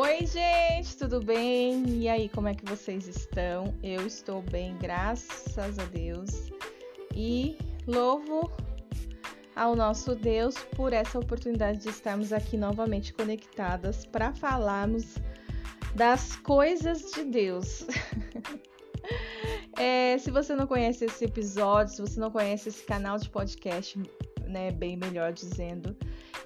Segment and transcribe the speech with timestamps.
[0.00, 1.84] Oi, gente, tudo bem?
[2.02, 3.74] E aí, como é que vocês estão?
[3.82, 6.52] Eu estou bem, graças a Deus.
[7.12, 8.48] E louvo
[9.56, 15.16] ao nosso Deus por essa oportunidade de estarmos aqui novamente conectadas para falarmos
[15.96, 17.84] das coisas de Deus.
[19.76, 24.00] é, se você não conhece esse episódio, se você não conhece esse canal de podcast,
[24.46, 25.96] né, bem melhor dizendo,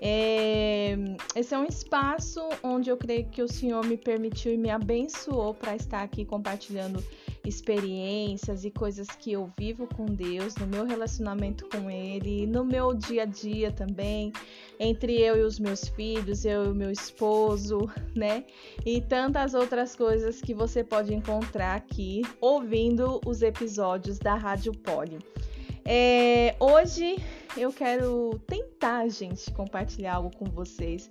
[0.05, 0.97] é,
[1.37, 5.55] esse é um espaço onde eu creio que o Senhor me permitiu e me abençoou
[5.55, 7.01] para estar aqui compartilhando
[7.45, 12.93] experiências e coisas que eu vivo com Deus, no meu relacionamento com Ele, no meu
[12.93, 14.33] dia a dia também,
[14.81, 18.45] entre eu e os meus filhos, eu e o meu esposo, né?
[18.85, 25.21] E tantas outras coisas que você pode encontrar aqui ouvindo os episódios da Rádio Poli.
[25.85, 27.17] É, hoje
[27.57, 31.09] eu quero tentar, gente, compartilhar algo com vocês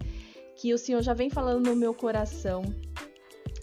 [0.55, 2.63] que o Senhor já vem falando no meu coração.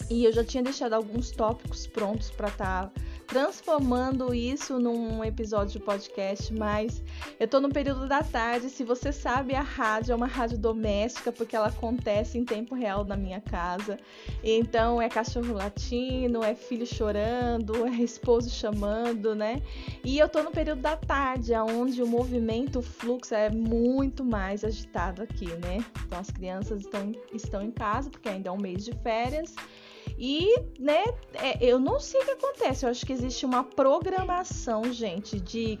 [0.09, 5.79] E eu já tinha deixado alguns tópicos prontos para estar tá transformando isso num episódio
[5.79, 7.03] de podcast, mas
[7.39, 8.71] eu tô no período da tarde.
[8.71, 13.05] Se você sabe, a rádio é uma rádio doméstica porque ela acontece em tempo real
[13.05, 13.99] na minha casa.
[14.43, 19.61] Então é cachorro latindo, é filho chorando, é esposo chamando, né?
[20.03, 24.63] E eu tô no período da tarde, onde o movimento, o fluxo é muito mais
[24.63, 25.85] agitado aqui, né?
[26.03, 29.53] Então as crianças estão, estão em casa porque ainda é um mês de férias.
[30.19, 32.85] E, né, é, eu não sei o que acontece.
[32.85, 35.79] Eu acho que existe uma programação, gente, de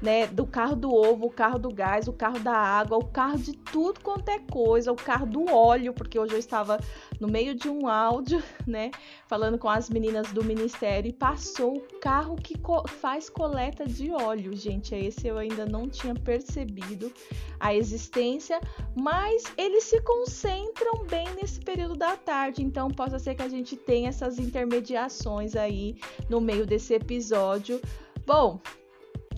[0.00, 3.38] né, do carro do ovo, o carro do gás, o carro da água, o carro
[3.38, 6.78] de tudo quanto é coisa, o carro do óleo, porque hoje eu estava
[7.20, 8.90] no meio de um áudio, né,
[9.26, 14.10] falando com as meninas do ministério e passou o carro que co faz coleta de
[14.10, 14.94] óleo, gente.
[14.94, 17.12] Esse eu ainda não tinha percebido
[17.58, 18.60] a existência,
[18.94, 23.76] mas eles se concentram bem nesse período da tarde, então possa ser que a gente
[23.76, 25.96] tenha essas intermediações aí
[26.28, 27.80] no meio desse episódio.
[28.26, 28.60] Bom,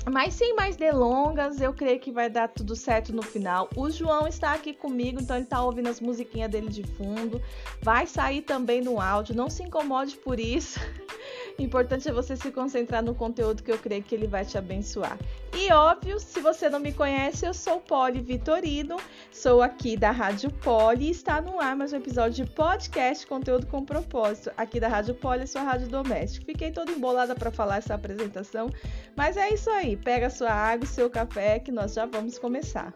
[0.09, 3.69] mas sem mais delongas, eu creio que vai dar tudo certo no final.
[3.77, 7.41] O João está aqui comigo, então ele está ouvindo as musiquinhas dele de fundo.
[7.83, 10.81] Vai sair também no áudio, não se incomode por isso.
[11.59, 15.19] Importante é você se concentrar no conteúdo que eu creio que ele vai te abençoar.
[15.53, 18.97] E óbvio, se você não me conhece, eu sou Poli Vitorino,
[19.33, 23.67] sou aqui da Rádio Poli e está no ar mais um episódio de podcast Conteúdo
[23.67, 26.47] com Propósito, aqui da Rádio Poli, sua rádio doméstica.
[26.47, 28.71] Fiquei toda embolada para falar essa apresentação,
[29.17, 29.97] mas é isso aí.
[29.97, 32.93] Pega sua água, seu café, que nós já vamos começar.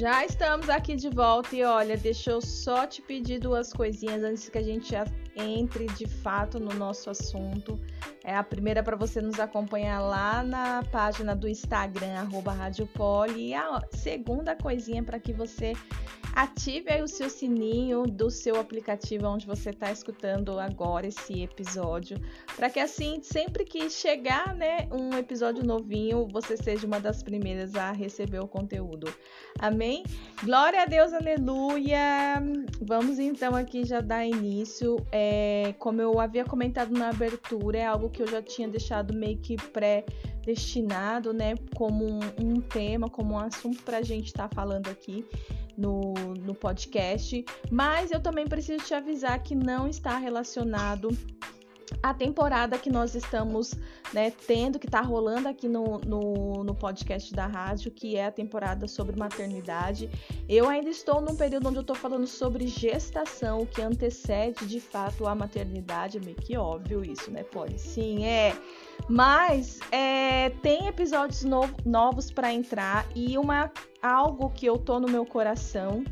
[0.00, 4.48] Já estamos aqui de volta e olha, deixa eu só te pedir duas coisinhas antes
[4.48, 4.96] que a gente
[5.40, 7.78] entre de fato no nosso assunto.
[8.22, 13.48] É a primeira para você nos acompanhar lá na página do Instagram, arroba Rádio Poli.
[13.48, 15.72] E a segunda coisinha para que você
[16.34, 22.18] ative aí o seu sininho do seu aplicativo onde você está escutando agora esse episódio,
[22.56, 27.74] para que assim, sempre que chegar, né, um episódio novinho, você seja uma das primeiras
[27.74, 29.12] a receber o conteúdo.
[29.58, 30.04] Amém?
[30.42, 32.40] Glória a Deus, aleluia!
[32.80, 34.96] Vamos então aqui já dar início.
[35.10, 35.29] É,
[35.78, 39.56] como eu havia comentado na abertura, é algo que eu já tinha deixado meio que
[39.56, 44.88] pré-destinado, né, como um, um tema, como um assunto para a gente estar tá falando
[44.88, 45.24] aqui
[45.76, 46.12] no,
[46.44, 51.08] no podcast, mas eu também preciso te avisar que não está relacionado
[52.02, 53.74] a temporada que nós estamos
[54.12, 58.32] né, tendo, que está rolando aqui no, no, no, podcast da rádio, que é a
[58.32, 60.10] temporada sobre maternidade.
[60.48, 65.26] Eu ainda estou num período onde eu estou falando sobre gestação, que antecede de fato
[65.26, 66.20] a maternidade.
[66.20, 67.80] Meio que óbvio isso, né, Pode?
[67.80, 68.56] Sim, é.
[69.08, 71.44] Mas é, tem episódios
[71.84, 73.70] novos para entrar e uma
[74.02, 76.04] algo que eu tô no meu coração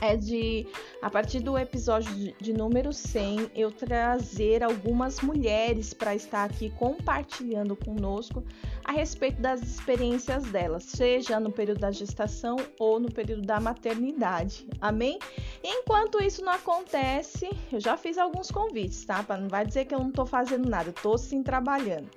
[0.00, 0.66] é de,
[1.00, 7.76] a partir do episódio de, número 100, eu trazer algumas mulheres para estar aqui compartilhando
[7.76, 8.44] conosco
[8.84, 14.66] a respeito das experiências delas, seja no período da gestação ou no período da maternidade.
[14.80, 15.18] Amém?
[15.62, 19.24] Enquanto isso não acontece, eu já fiz alguns convites, tá?
[19.38, 22.08] Não vai dizer que eu não estou fazendo nada, tô sim trabalhando.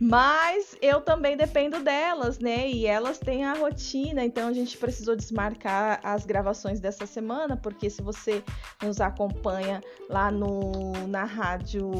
[0.00, 2.68] Mas eu também dependo delas, né?
[2.68, 7.88] E elas têm a rotina, então a gente precisou desmarcar as gravações dessa semana, porque
[7.88, 8.42] se você
[8.82, 11.90] nos acompanha lá no, na rádio,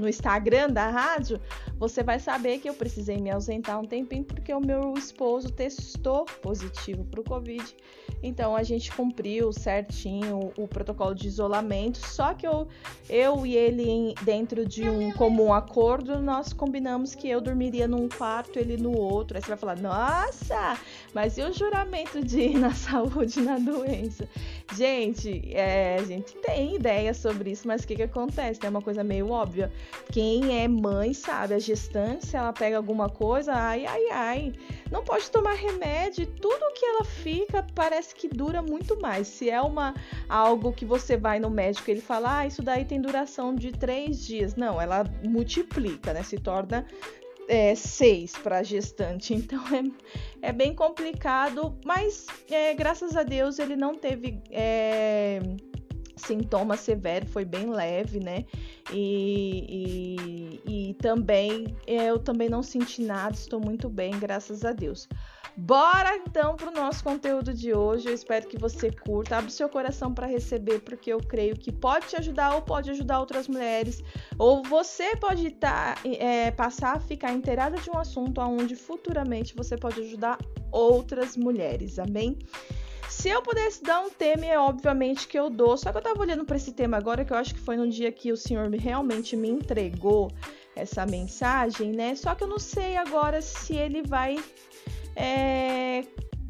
[0.00, 1.40] no Instagram da rádio,
[1.78, 6.24] você vai saber que eu precisei me ausentar um tempinho porque o meu esposo testou
[6.42, 7.76] positivo para o Covid.
[8.22, 11.98] Então a gente cumpriu certinho o, protocolo de isolamento.
[11.98, 12.68] Só que eu,
[13.08, 18.58] eu e ele, dentro de um comum acordo, nós combinamos que eu dormiria num quarto,
[18.58, 19.36] ele no outro.
[19.36, 20.78] Aí você vai falar, nossa,
[21.14, 24.28] mas e o juramento de ir na saúde na doença?
[24.74, 28.60] Gente, é, a gente tem ideia sobre isso, mas o que, que acontece?
[28.62, 29.72] É uma coisa meio óbvia.
[30.12, 34.52] Quem é mãe sabe, a gestante, se ela pega alguma coisa, ai, ai, ai,
[34.90, 39.28] não pode tomar remédio, tudo que ela fica parece que dura muito mais.
[39.28, 39.94] Se é uma
[40.28, 44.24] algo que você vai no médico ele fala, ah, isso daí tem duração de três
[44.24, 44.54] dias.
[44.54, 46.22] Não, ela multiplica, né?
[46.22, 46.86] Se torna
[47.50, 49.34] é, seis para gestante.
[49.40, 55.40] Então é, é bem complicado, mas é, graças a Deus ele não teve é,
[56.14, 58.44] sintoma severo, foi bem leve, né?
[58.92, 65.08] E, e, e também eu também não senti nada, estou muito bem, graças a Deus.
[65.56, 68.08] Bora então para o nosso conteúdo de hoje.
[68.08, 72.06] Eu espero que você curta, abre seu coração para receber, porque eu creio que pode
[72.06, 74.02] te ajudar ou pode ajudar outras mulheres,
[74.38, 79.76] ou você pode tá, é, passar a ficar inteirada de um assunto onde futuramente você
[79.76, 80.38] pode ajudar
[80.70, 81.98] outras mulheres.
[81.98, 82.38] Amém?
[83.08, 85.76] Se eu pudesse dar um tema, é obviamente que eu dou.
[85.76, 87.88] Só que eu tava olhando para esse tema agora, que eu acho que foi no
[87.88, 90.30] dia que o Senhor realmente me entregou
[90.76, 92.14] essa mensagem, né?
[92.14, 94.42] Só que eu não sei agora se ele vai
[95.16, 96.04] é,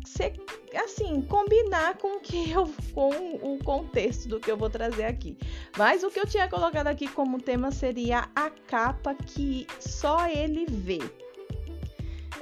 [0.04, 0.34] ser,
[0.74, 3.10] assim, combinar com que eu com
[3.42, 5.36] o contexto do que eu vou trazer aqui.
[5.76, 10.66] Mas o que eu tinha colocado aqui como tema seria a capa que só ele
[10.66, 11.00] vê.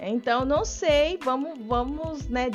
[0.00, 2.48] Então, não sei, vamos, vamos né,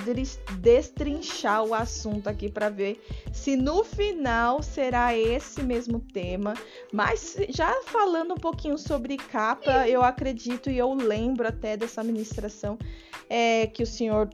[0.59, 3.03] destrinchar o assunto aqui para ver
[3.33, 6.53] se no final será esse mesmo tema.
[6.91, 12.77] Mas já falando um pouquinho sobre capa, eu acredito e eu lembro até dessa ministração
[13.29, 14.29] é, que o Senhor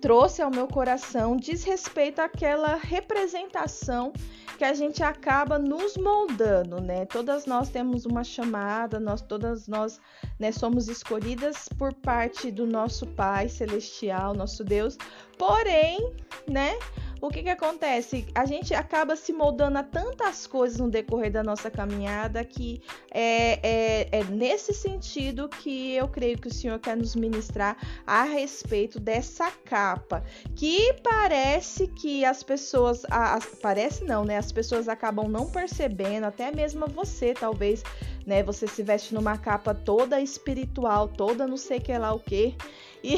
[0.00, 4.12] trouxe ao meu coração diz respeito àquela representação
[4.60, 7.06] que a gente acaba nos moldando, né?
[7.06, 9.98] Todas nós temos uma chamada, nós todas nós
[10.38, 14.98] né, somos escolhidas por parte do nosso Pai celestial, nosso Deus.
[15.38, 16.12] Porém,
[16.46, 16.78] né?
[17.20, 18.26] O que, que acontece?
[18.34, 22.80] A gente acaba se moldando a tantas coisas no decorrer da nossa caminhada que
[23.10, 27.76] é, é, é, nesse sentido que eu creio que o Senhor quer nos ministrar
[28.06, 30.24] a respeito dessa capa,
[30.56, 34.38] que parece que as pessoas, as, parece não, né?
[34.38, 37.82] As pessoas acabam não percebendo, até mesmo você, talvez,
[38.26, 38.42] né?
[38.42, 42.56] Você se veste numa capa toda espiritual, toda não sei que lá o que.
[43.02, 43.16] E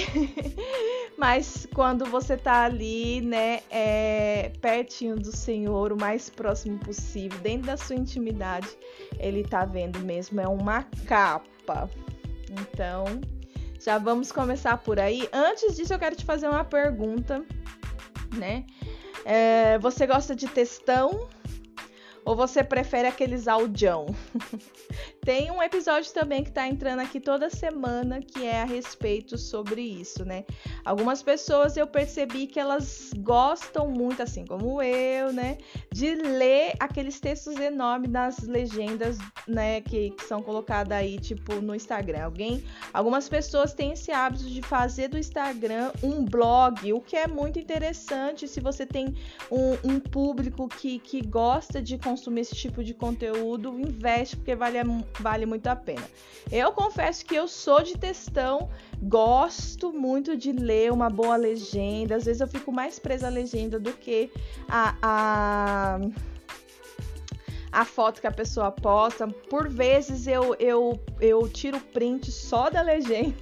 [1.19, 7.67] mas quando você tá ali, né, é, pertinho do Senhor, o mais próximo possível, dentro
[7.67, 8.69] da sua intimidade,
[9.19, 11.89] ele tá vendo mesmo, é uma capa.
[12.51, 13.05] Então,
[13.81, 15.29] já vamos começar por aí.
[15.33, 17.45] Antes disso, eu quero te fazer uma pergunta,
[18.37, 18.65] né?
[19.25, 21.29] É, você gosta de textão?
[22.25, 24.07] Ou você prefere aqueles audião?
[25.25, 29.81] Tem um episódio também que tá entrando aqui toda semana que é a respeito sobre
[29.81, 30.45] isso, né?
[30.85, 35.59] Algumas pessoas eu percebi que elas gostam muito, assim como eu, né?
[35.93, 39.17] De ler aqueles textos enormes das legendas,
[39.47, 39.81] né?
[39.83, 42.25] Que, que são colocadas aí, tipo, no Instagram.
[42.25, 47.29] Alguém, algumas pessoas têm esse hábito de fazer do Instagram um blog, o que é
[47.29, 49.15] muito interessante se você tem
[49.49, 54.79] um, um público que, que gosta de consumir esse tipo de conteúdo, investe, porque vale,
[55.21, 56.03] vale muito a pena.
[56.51, 58.69] Eu confesso que eu sou de textão,
[59.03, 62.17] gosto muito de ler uma boa legenda.
[62.17, 64.31] Às vezes eu fico mais presa à legenda do que
[64.69, 66.01] a, a
[67.73, 69.27] a foto que a pessoa posta.
[69.27, 73.35] Por vezes eu, eu, eu tiro print só da legenda.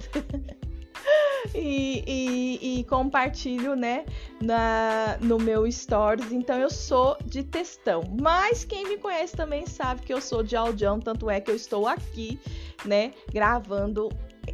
[1.55, 4.05] e, e, e, compartilho, né,
[4.41, 6.31] na, no meu stories.
[6.31, 8.03] Então eu sou de textão.
[8.19, 11.55] Mas quem me conhece também sabe que eu sou de audião, tanto é que eu
[11.55, 12.39] estou aqui,
[12.85, 14.09] né, gravando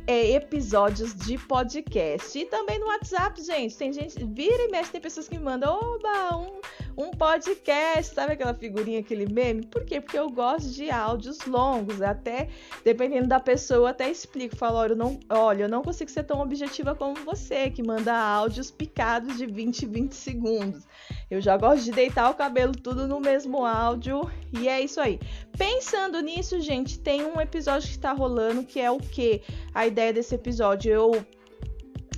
[0.05, 2.37] é, episódios de podcast.
[2.37, 3.75] E também no WhatsApp, gente.
[3.77, 6.59] Tem gente, vira e mexe, tem pessoas que me mandam, oba, um
[6.97, 9.65] um podcast, sabe aquela figurinha, aquele meme?
[9.67, 10.01] Por quê?
[10.01, 12.49] Porque eu gosto de áudios longos, até
[12.83, 16.41] dependendo da pessoa, até explico, falo, olha, eu não, olha, eu não consigo ser tão
[16.41, 20.87] objetiva como você, que manda áudios picados de 20, 20 segundos.
[21.29, 25.19] Eu já gosto de deitar o cabelo tudo no mesmo áudio e é isso aí.
[25.55, 29.43] Pensando nisso, gente, tem um episódio que tá rolando que é o que?
[29.73, 31.25] A ideia desse episódio, eu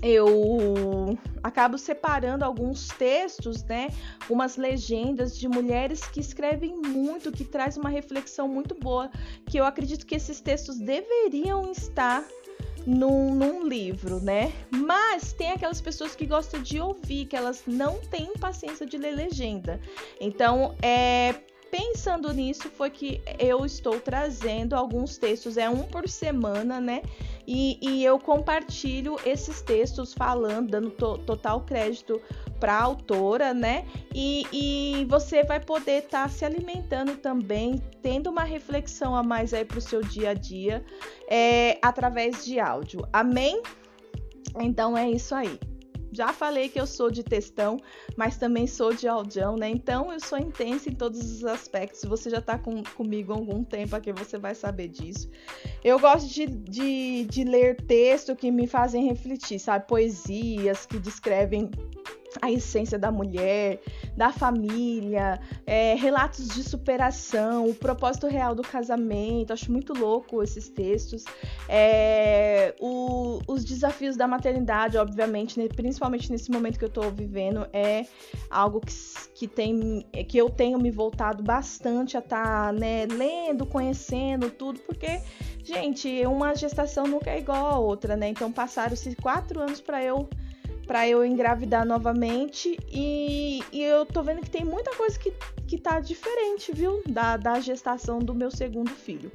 [0.01, 3.89] eu acabo separando alguns textos, né,
[4.29, 9.10] umas legendas de mulheres que escrevem muito, que traz uma reflexão muito boa,
[9.46, 12.24] que eu acredito que esses textos deveriam estar
[12.86, 14.51] num, num, livro, né?
[14.72, 19.12] Mas tem aquelas pessoas que gostam de ouvir, que elas não têm paciência de ler
[19.12, 19.79] legenda.
[20.20, 21.36] Então, é,
[21.70, 27.01] pensando nisso, foi que eu estou trazendo alguns textos, é um por semana, né?
[27.51, 32.22] E, e eu compartilho esses textos falando, dando to, total crédito
[32.60, 33.88] para a autora, né?
[34.13, 39.51] E, e, você vai poder estar tá se alimentando também, tendo uma reflexão a mais
[39.51, 40.86] aí para o seu dia a dia,
[41.27, 43.01] é, através de áudio.
[43.12, 43.63] Amém?
[44.60, 45.60] Então é isso aí.
[46.12, 47.80] Já falei que eu sou de textão,
[48.16, 49.70] mas também sou de audião, né?
[49.70, 52.01] Então eu sou intensa em todos os aspectos.
[52.01, 55.30] Se você já tá com, comigo há algum tempo aqui, você vai saber disso.
[55.84, 59.88] Eu gosto de, de, de ler texto que me fazem refletir, sabe?
[59.88, 61.70] Poesias que descrevem
[62.41, 63.79] a essência da mulher,
[64.15, 69.53] da família, é, relatos de superação, o propósito real do casamento.
[69.53, 71.25] Acho muito louco esses textos.
[71.67, 77.67] É, o, os desafios da maternidade, obviamente, né, principalmente nesse momento que eu estou vivendo,
[77.74, 78.05] é
[78.50, 78.93] algo que,
[79.33, 84.79] que, tem, que eu tenho me voltado bastante a estar tá, né, lendo, conhecendo tudo,
[84.81, 85.21] porque,
[85.63, 88.29] gente, uma gestação nunca é igual a outra, né?
[88.29, 90.29] Então passaram-se quatro anos para eu
[90.89, 95.31] para eu engravidar novamente e, e, eu tô vendo que tem muita coisa que,
[95.67, 97.03] que tá diferente, viu?
[97.08, 99.31] Da, da gestação do meu segundo filho.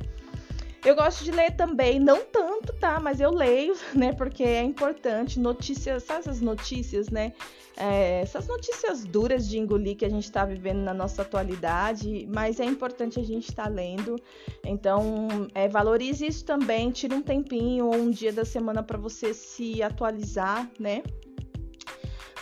[0.84, 2.98] Eu gosto de ler também, não tanto, tá?
[2.98, 4.12] Mas eu leio, né?
[4.12, 5.38] Porque é importante.
[5.38, 7.32] Notícias, sabe essas notícias, né?
[7.76, 12.58] É, essas notícias duras de engolir que a gente está vivendo na nossa atualidade, mas
[12.58, 14.16] é importante a gente estar tá lendo.
[14.66, 19.32] Então, é, valorize isso também, tire um tempinho ou um dia da semana para você
[19.32, 21.00] se atualizar, né?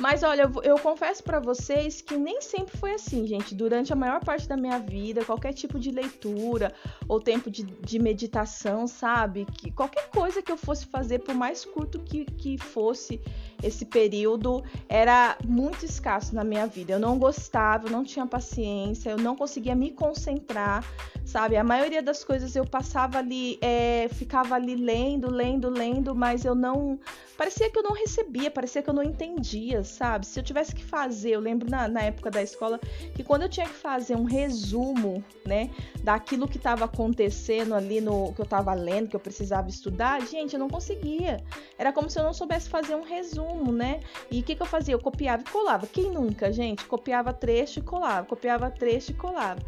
[0.02, 3.54] Mas olha, eu, confesso para vocês que nem sempre foi assim, gente.
[3.54, 6.74] Durante a maior parte da minha vida, qualquer tipo de leitura
[7.06, 9.46] ou tempo de, de meditação, sabe?
[9.58, 13.20] Que qualquer coisa que eu fosse fazer, por mais curto que, que fosse
[13.62, 16.92] esse período, era muito escasso na minha vida.
[16.92, 20.84] Eu não gostava, eu não tinha paciência, eu não conseguia me concentrar,
[21.24, 21.56] sabe?
[21.56, 26.54] A maioria das coisas eu passava ali, é, ficava ali lendo, lendo, lendo, mas eu
[26.54, 26.98] não.
[27.36, 30.26] Parecia que eu não recebia, parecia que eu não entendia, sabe?
[30.26, 32.78] Se eu tivesse que fazer, eu lembro na, na época da escola
[33.14, 35.70] que quando eu tinha que fazer um resumo, né,
[36.02, 40.54] daquilo que estava acontecendo ali no que eu estava lendo, que eu precisava estudar, gente,
[40.54, 41.42] eu não conseguia.
[41.76, 44.00] Era como se eu não soubesse fazer um resumo, né?
[44.30, 44.94] E o que, que eu fazia?
[44.94, 45.86] Eu copiava e colava.
[45.86, 46.84] Quem nunca, gente?
[46.84, 49.60] Copiava trecho e colava, copiava trecho e colava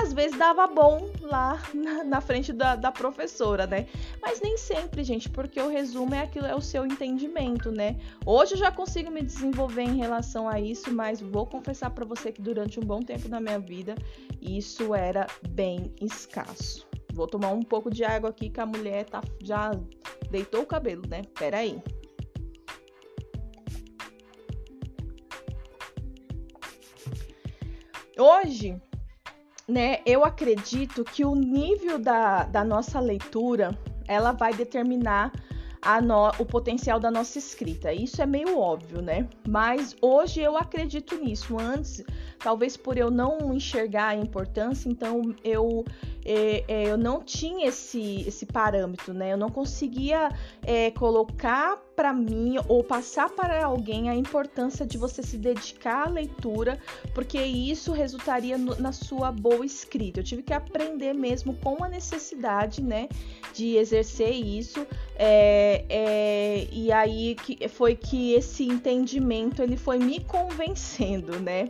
[0.00, 3.86] às vezes dava bom lá na, na frente da, da, professora, né?
[4.22, 7.98] Mas nem sempre, gente, porque o resumo é aquilo, é o seu entendimento, né?
[8.24, 12.32] Hoje eu já consigo me desenvolver em relação a isso, mas vou confessar para você
[12.32, 13.94] que durante um bom tempo da minha vida
[14.40, 16.86] isso era bem escasso.
[17.12, 19.72] Vou tomar um pouco de água aqui que a mulher tá, já
[20.30, 21.22] deitou o cabelo, né?
[21.38, 21.78] Pera aí.
[28.18, 28.80] Hoje
[29.68, 33.76] né, eu acredito que o nível da, da nossa leitura
[34.06, 35.32] ela vai determinar
[36.02, 37.92] no, o potencial da nossa escrita.
[37.92, 39.28] Isso é meio óbvio, né?
[39.48, 41.58] Mas hoje eu acredito nisso.
[41.58, 42.04] Antes,
[42.38, 45.84] talvez por eu não enxergar a importância, então eu
[46.24, 49.32] é, é, eu não tinha esse, esse parâmetro, né?
[49.32, 50.30] Eu não conseguia
[50.62, 56.10] é, colocar para mim ou passar para alguém a importância de você se dedicar à
[56.10, 56.78] leitura,
[57.14, 60.20] porque isso resultaria no, na sua boa escrita.
[60.20, 63.08] Eu tive que aprender mesmo com a necessidade, né,
[63.52, 64.86] de exercer isso.
[65.16, 71.68] É, é, e aí que foi que esse entendimento ele foi me convencendo, né?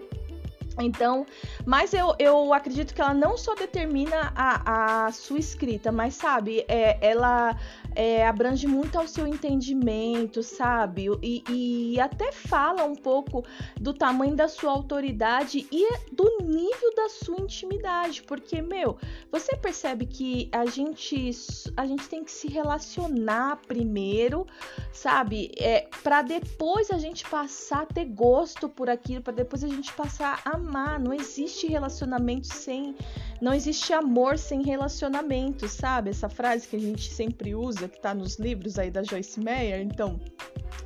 [0.78, 1.26] Então,
[1.66, 6.64] mas eu, eu acredito que ela não só determina a, a sua escrita, mas sabe,
[6.68, 7.56] é, ela
[7.94, 11.06] é, abrange muito ao seu entendimento, sabe?
[11.22, 13.44] E, e, até fala um pouco
[13.80, 18.96] do tamanho da sua autoridade e do nível da sua intimidade, porque, meu,
[19.30, 21.30] você percebe que a gente,
[21.76, 24.46] a gente tem que se relacionar primeiro,
[24.92, 25.50] sabe?
[25.58, 29.92] É, para depois a gente passar a ter gosto por aquilo, para depois a gente
[29.92, 30.98] passar a amar.
[30.98, 32.94] Não existe relacionamento sem.
[33.42, 36.10] Não existe amor sem relacionamento, sabe?
[36.10, 39.80] Essa frase que a gente sempre usa, que tá nos livros aí da Joyce Meyer.
[39.80, 40.20] Então,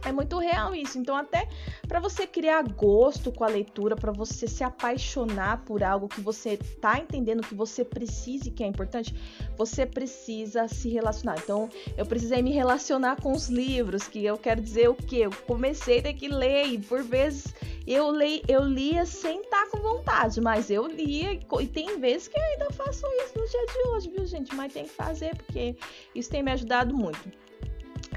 [0.06, 0.98] É muito real isso.
[0.98, 1.48] Então, até
[1.88, 6.56] para você criar gosto com a leitura, para você se apaixonar por algo que você
[6.56, 9.14] tá entendendo que você precisa e que é importante,
[9.56, 11.36] você precisa se relacionar.
[11.42, 15.26] Então, eu precisei me relacionar com os livros, que eu quero dizer o quê?
[15.26, 17.52] Eu comecei a ter que ler e por vezes
[17.86, 22.28] eu, li, eu lia sem estar tá com vontade, mas eu lia e tem vezes
[22.28, 24.54] que eu ainda faço isso no dia de hoje, viu, gente?
[24.54, 25.76] Mas tem que fazer porque
[26.14, 27.30] isso tem me ajudado muito.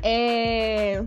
[0.01, 1.05] É...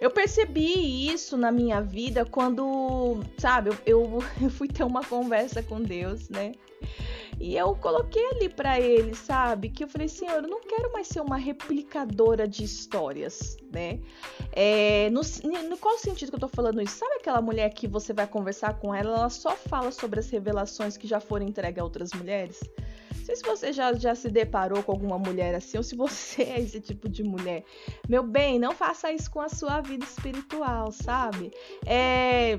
[0.00, 5.80] Eu percebi isso na minha vida quando, sabe, eu, eu fui ter uma conversa com
[5.80, 6.52] Deus, né?
[7.38, 9.68] E eu coloquei ali para ele, sabe?
[9.68, 14.00] Que eu falei, Senhor, eu não quero mais ser uma replicadora de histórias, né?
[14.52, 15.20] É, no,
[15.68, 16.96] no qual sentido que eu tô falando isso?
[16.96, 20.96] Sabe aquela mulher que você vai conversar com ela, ela só fala sobre as revelações
[20.96, 22.60] que já foram entregues a outras mulheres?
[23.26, 26.60] sei se você já, já se deparou com alguma mulher assim, ou se você é
[26.60, 27.64] esse tipo de mulher.
[28.08, 31.50] Meu bem, não faça isso com a sua vida espiritual, sabe?
[31.84, 32.58] É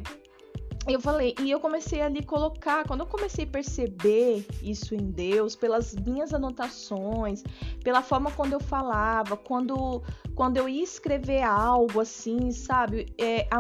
[0.93, 5.55] eu falei, e eu comecei ali colocar, quando eu comecei a perceber isso em Deus,
[5.55, 7.43] pelas minhas anotações,
[7.83, 10.01] pela forma quando eu falava, quando,
[10.33, 13.07] quando eu ia escrever algo assim, sabe?
[13.17, 13.59] É, a,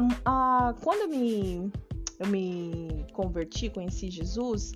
[0.69, 1.71] a, quando eu me,
[2.19, 4.71] eu me converti, conheci Jesus,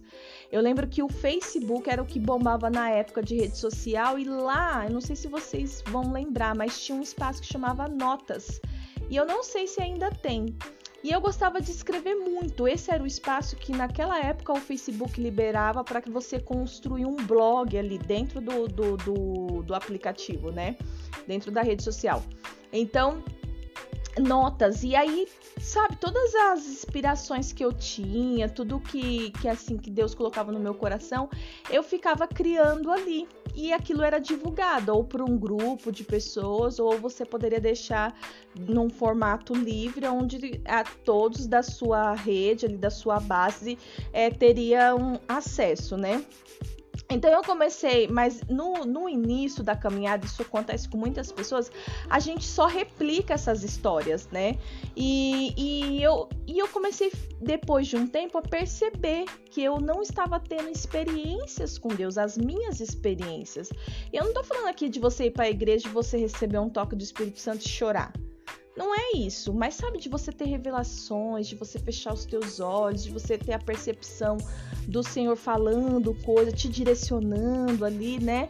[0.51, 4.25] eu lembro que o Facebook era o que bombava na época de rede social e
[4.25, 8.60] lá, eu não sei se vocês vão lembrar, mas tinha um espaço que chamava Notas.
[9.10, 10.55] E eu não sei se ainda tem.
[11.03, 12.67] E eu gostava de escrever muito.
[12.67, 17.15] Esse era o espaço que naquela época o Facebook liberava para que você construir um
[17.15, 20.77] blog ali dentro do, do, do, do aplicativo, né?
[21.27, 22.24] Dentro da rede social.
[22.72, 23.24] Então,
[24.20, 25.27] notas e aí
[25.60, 30.60] sabe todas as inspirações que eu tinha tudo que que assim que Deus colocava no
[30.60, 31.29] meu coração
[31.70, 36.98] eu ficava criando ali e aquilo era divulgado ou por um grupo de pessoas ou
[36.98, 38.17] você poderia deixar
[38.55, 43.77] num formato livre onde a todos da sua rede ali da sua base
[44.13, 46.24] é, teriam acesso né
[47.11, 51.71] então eu comecei, mas no, no início da caminhada, isso acontece com muitas pessoas,
[52.09, 54.57] a gente só replica essas histórias, né?
[54.95, 60.01] E, e, eu, e eu comecei, depois de um tempo, a perceber que eu não
[60.01, 63.69] estava tendo experiências com Deus, as minhas experiências.
[64.13, 66.69] Eu não tô falando aqui de você ir para a igreja e você receber um
[66.69, 68.13] toque do Espírito Santo e chorar.
[68.81, 73.03] Não é isso, mas sabe de você ter revelações, de você fechar os teus olhos,
[73.03, 74.38] de você ter a percepção
[74.88, 78.50] do Senhor falando coisa, te direcionando ali, né?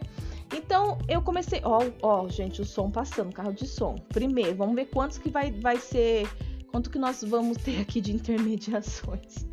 [0.50, 3.96] Então eu comecei, ó, ó, gente, o som passando, carro de som.
[4.08, 6.26] Primeiro, vamos ver quantos que vai, vai ser,
[6.68, 9.51] quanto que nós vamos ter aqui de intermediações.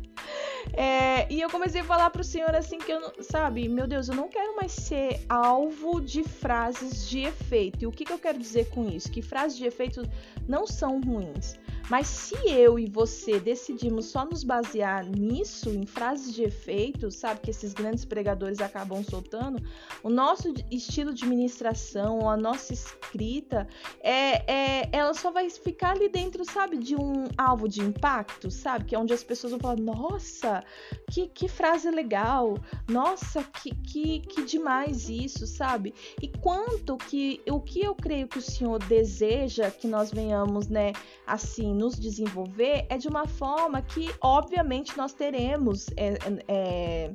[0.72, 4.14] É, e eu comecei a falar pro senhor assim que eu, sabe, meu Deus, eu
[4.14, 7.82] não quero mais ser alvo de frases de efeito.
[7.82, 9.10] E o que, que eu quero dizer com isso?
[9.10, 10.02] Que frases de efeito
[10.48, 11.58] não são ruins.
[11.90, 17.40] Mas se eu e você decidimos só nos basear nisso, em frases de efeito, sabe,
[17.40, 19.60] que esses grandes pregadores acabam soltando,
[20.00, 23.66] o nosso estilo de ministração, a nossa escrita,
[24.00, 28.84] é, é, ela só vai ficar ali dentro, sabe, de um alvo de impacto, sabe,
[28.84, 30.62] que é onde as pessoas vão falar, nossa,
[31.10, 32.56] que, que frase legal,
[32.88, 35.92] nossa, que, que, que demais isso, sabe?
[36.22, 40.92] E quanto que o que eu creio que o Senhor deseja que nós venhamos, né,
[41.26, 45.86] assim, nos desenvolver é de uma forma que, obviamente, nós teremos.
[45.96, 47.10] É, é,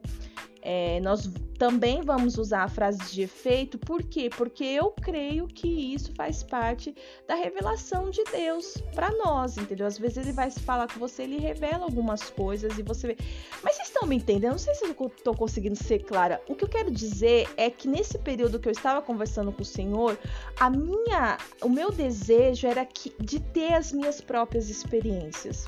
[0.68, 4.32] é, nós também vamos usar frases de efeito, por quê?
[4.36, 6.94] Porque eu creio que isso faz parte
[7.28, 9.86] da revelação de Deus para nós, entendeu?
[9.86, 13.18] Às vezes ele vai falar com você, ele revela algumas coisas e você vê.
[13.64, 14.54] Mas vocês estão me entendendo?
[14.54, 16.42] Não sei se eu estou conseguindo ser clara.
[16.50, 19.66] O que eu quero dizer é que nesse período que eu estava conversando com o
[19.66, 20.18] Senhor,
[20.60, 25.68] a minha, o meu desejo era que, de ter as minhas próprias experiências.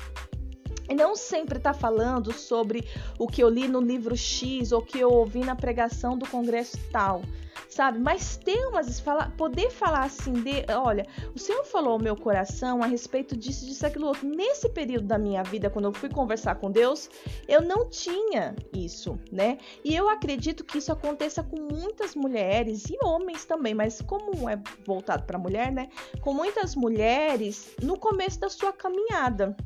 [0.94, 2.86] Não sempre tá falando sobre
[3.18, 6.78] o que eu li no livro X ou que eu ouvi na pregação do congresso
[6.90, 7.22] tal,
[7.68, 7.98] sabe?
[7.98, 12.82] Mas ter umas fala, poder falar assim de, olha, o Senhor falou ao meu coração
[12.82, 14.26] a respeito disso, disso, aquilo outro.
[14.26, 17.10] Nesse período da minha vida, quando eu fui conversar com Deus,
[17.46, 19.58] eu não tinha isso, né?
[19.84, 24.60] E eu acredito que isso aconteça com muitas mulheres e homens também, mas como é
[24.86, 25.88] voltado para mulher, né?
[26.20, 29.56] Com muitas mulheres no começo da sua caminhada.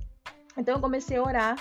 [0.56, 1.56] Então eu comecei a orar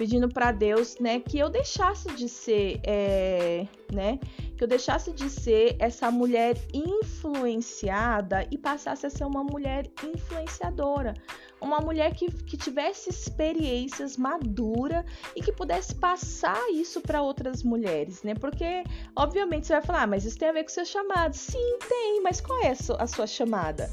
[0.00, 4.18] pedindo para Deus, né, que eu deixasse de ser, é, né,
[4.56, 11.12] que eu deixasse de ser essa mulher influenciada e passasse a ser uma mulher influenciadora,
[11.60, 15.04] uma mulher que, que tivesse experiências madura
[15.36, 18.34] e que pudesse passar isso para outras mulheres, né?
[18.34, 18.82] Porque,
[19.14, 21.34] obviamente, você vai falar, ah, mas isso tem a ver com seu chamado.
[21.34, 23.90] Sim, tem, mas qual é a sua chamada?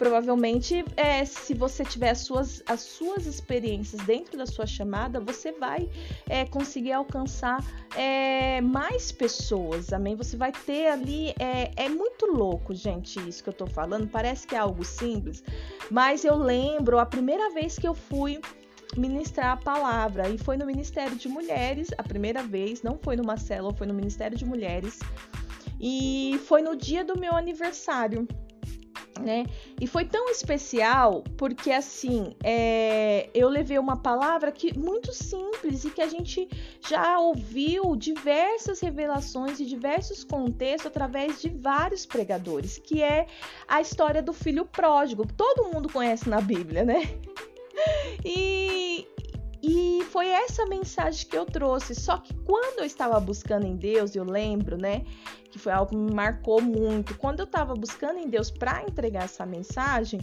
[0.00, 5.52] Provavelmente, é, se você tiver as suas, as suas experiências dentro da sua chamada, você
[5.52, 5.90] vai
[6.26, 7.62] é, conseguir alcançar
[7.94, 10.16] é, mais pessoas, amém?
[10.16, 11.34] Você vai ter ali.
[11.38, 14.08] É, é muito louco, gente, isso que eu tô falando.
[14.08, 15.44] Parece que é algo simples,
[15.90, 18.40] mas eu lembro a primeira vez que eu fui
[18.96, 23.36] ministrar a palavra e foi no Ministério de Mulheres, a primeira vez, não foi numa
[23.36, 24.98] célula, foi no Ministério de Mulheres.
[25.78, 28.26] E foi no dia do meu aniversário
[29.20, 29.44] né?
[29.80, 35.90] E foi tão especial porque assim é, eu levei uma palavra que muito simples e
[35.90, 36.48] que a gente
[36.86, 43.26] já ouviu diversas revelações e diversos contextos através de vários pregadores, que é
[43.68, 45.26] a história do filho pródigo.
[45.26, 47.02] Todo mundo conhece na Bíblia, né?
[48.22, 49.06] E,
[49.62, 51.94] e foi essa mensagem que eu trouxe.
[51.94, 55.02] Só que quando eu estava buscando em Deus, eu lembro, né,
[55.50, 57.16] que foi algo que me marcou muito.
[57.16, 60.20] Quando eu estava buscando em Deus para entregar essa mensagem,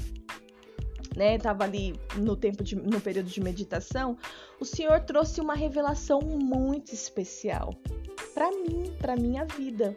[1.15, 4.17] né, tava ali no tempo de, no período de meditação,
[4.59, 7.73] o Senhor trouxe uma revelação muito especial
[8.33, 9.95] para mim, para minha vida.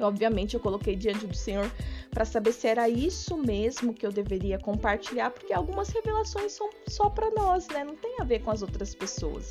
[0.00, 1.70] obviamente eu coloquei diante do Senhor
[2.10, 7.08] para saber se era isso mesmo que eu deveria compartilhar, porque algumas revelações são só
[7.08, 7.84] para nós, né?
[7.84, 9.48] Não tem a ver com as outras pessoas.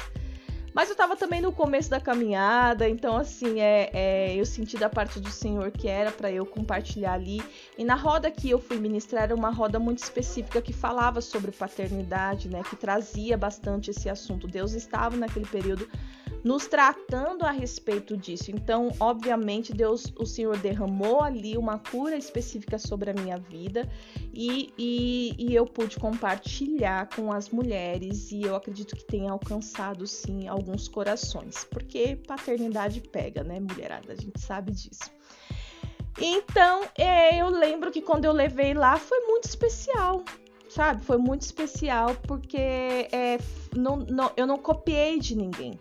[0.77, 4.87] Mas eu estava também no começo da caminhada, então assim, é, é eu senti da
[4.87, 7.41] parte do Senhor que era para eu compartilhar ali.
[7.75, 11.51] E na roda que eu fui ministrar era uma roda muito específica que falava sobre
[11.51, 12.61] paternidade, né?
[12.61, 14.47] Que trazia bastante esse assunto.
[14.47, 15.89] Deus estava naquele período
[16.43, 18.51] nos tratando a respeito disso.
[18.51, 23.89] Então, obviamente, Deus, o Senhor derramou ali uma cura específica sobre a minha vida
[24.33, 30.05] e, e, e, eu pude compartilhar com as mulheres e eu acredito que tenha alcançado
[30.05, 34.13] sim alguns corações, porque paternidade pega, né, mulherada?
[34.13, 35.11] A gente sabe disso.
[36.19, 40.23] Então, é, eu lembro que quando eu levei lá foi muito especial,
[40.69, 41.03] sabe?
[41.03, 43.37] Foi muito especial porque é,
[43.75, 45.79] não, não, eu não copiei de ninguém.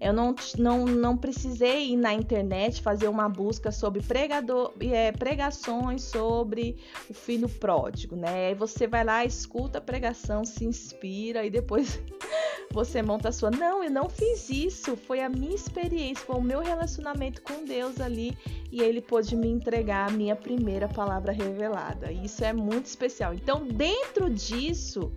[0.00, 6.02] Eu não, não, não precisei ir na internet fazer uma busca sobre pregador, é, pregações
[6.02, 8.48] sobre o filho pródigo, né?
[8.48, 12.00] Aí você vai lá, escuta a pregação, se inspira e depois
[12.72, 13.50] você monta a sua.
[13.50, 14.96] Não, eu não fiz isso.
[14.96, 18.36] Foi a minha experiência, foi o meu relacionamento com Deus ali
[18.72, 22.10] e ele pôde me entregar a minha primeira palavra revelada.
[22.10, 23.34] Isso é muito especial.
[23.34, 25.12] Então, dentro disso,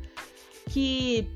[0.70, 1.28] que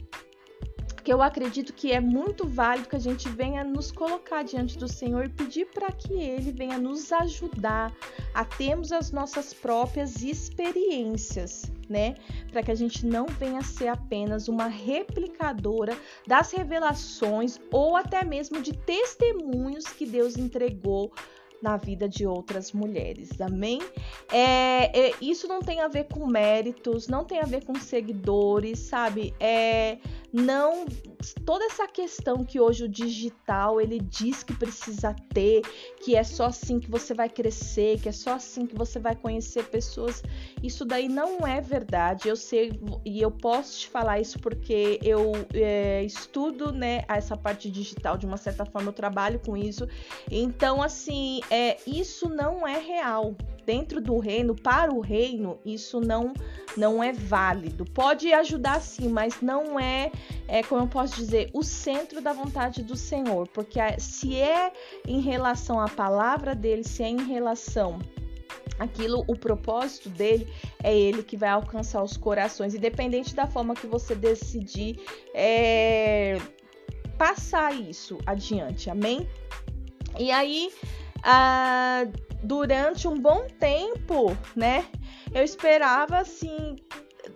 [1.08, 4.90] que eu acredito que é muito válido que a gente venha nos colocar diante do
[4.90, 7.96] Senhor e pedir para que Ele venha nos ajudar
[8.34, 12.16] a termos as nossas próprias experiências, né?
[12.52, 18.62] Para que a gente não venha ser apenas uma replicadora das revelações ou até mesmo
[18.62, 21.14] de testemunhos que Deus entregou
[21.62, 23.80] na vida de outras mulheres, amém?
[24.32, 28.80] É, é, isso não tem a ver com méritos, não tem a ver com seguidores,
[28.80, 29.34] sabe?
[29.40, 29.98] É,
[30.32, 30.86] não
[31.46, 35.62] toda essa questão que hoje o digital ele diz que precisa ter,
[36.02, 39.16] que é só assim que você vai crescer, que é só assim que você vai
[39.16, 40.22] conhecer pessoas,
[40.62, 42.28] isso daí não é verdade.
[42.28, 47.70] Eu sei e eu posso te falar isso porque eu é, estudo, né, essa parte
[47.72, 49.88] digital de uma certa forma, eu trabalho com isso.
[50.30, 53.36] Então, assim, é isso não é real
[53.68, 56.34] dentro do reino, para o reino, isso não
[56.78, 57.84] não é válido.
[57.84, 60.10] Pode ajudar sim, mas não é,
[60.48, 64.72] é como eu posso dizer, o centro da vontade do Senhor, porque se é
[65.06, 68.00] em relação à palavra dele, se é em relação
[68.80, 70.48] aquilo, o propósito dele
[70.82, 75.00] é ele que vai alcançar os corações, independente da forma que você decidir
[75.34, 76.38] é,
[77.18, 79.28] passar isso adiante, amém?
[80.18, 80.72] E aí,
[81.24, 82.06] ah,
[82.44, 84.86] durante um bom tempo, né?
[85.34, 86.78] Eu esperava assim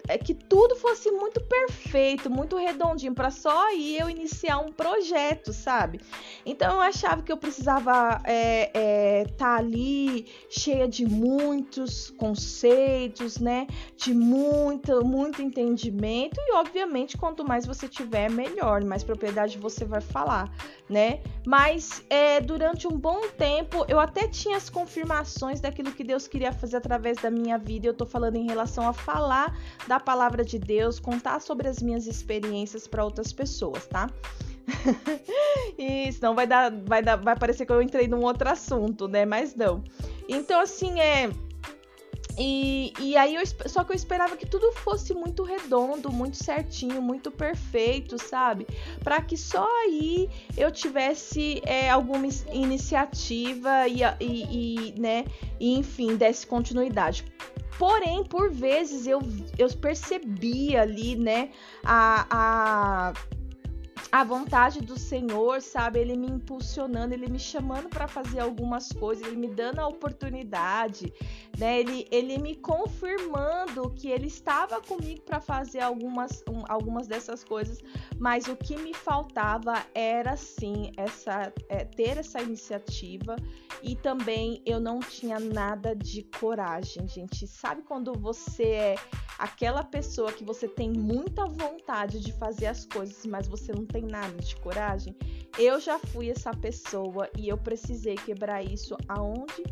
[0.07, 5.53] é que tudo fosse muito perfeito, muito redondinho, para só aí eu iniciar um projeto,
[5.53, 5.99] sabe?
[6.45, 13.39] Então eu achava que eu precisava estar é, é, tá ali cheia de muitos conceitos,
[13.39, 13.67] né?
[13.95, 20.01] De muito, muito entendimento, e obviamente, quanto mais você tiver, melhor, mais propriedade você vai
[20.01, 20.51] falar,
[20.91, 21.21] né?
[21.47, 26.51] Mas é, durante um bom tempo eu até tinha as confirmações daquilo que Deus queria
[26.51, 27.87] fazer através da minha vida.
[27.87, 32.05] Eu tô falando em relação a falar da palavra de Deus, contar sobre as minhas
[32.05, 34.09] experiências para outras pessoas, tá?
[35.77, 39.25] e senão vai dar, vai dar, vai parecer que eu entrei num outro assunto, né?
[39.25, 39.83] Mas não.
[40.27, 41.29] Então, assim, é.
[42.37, 47.01] E, e aí, eu, só que eu esperava que tudo fosse muito redondo, muito certinho,
[47.01, 48.65] muito perfeito, sabe?
[49.03, 55.25] Para que só aí eu tivesse é, alguma iniciativa e, e, e, né?
[55.59, 57.25] E, enfim, desse continuidade.
[57.77, 59.21] Porém, por vezes eu,
[59.57, 61.49] eu percebi ali, né,
[61.83, 63.13] a, a
[64.11, 65.99] a vontade do Senhor, sabe?
[65.99, 71.13] Ele me impulsionando, ele me chamando para fazer algumas coisas, ele me dando a oportunidade,
[71.61, 71.79] né?
[71.79, 77.77] Ele, ele me confirmando que ele estava comigo para fazer algumas, um, algumas dessas coisas,
[78.17, 83.35] mas o que me faltava era sim essa é, ter essa iniciativa
[83.83, 87.45] e também eu não tinha nada de coragem, gente.
[87.45, 88.95] Sabe quando você é
[89.37, 94.01] aquela pessoa que você tem muita vontade de fazer as coisas, mas você não tem
[94.01, 95.15] nada de coragem?
[95.59, 99.63] Eu já fui essa pessoa e eu precisei quebrar isso aonde?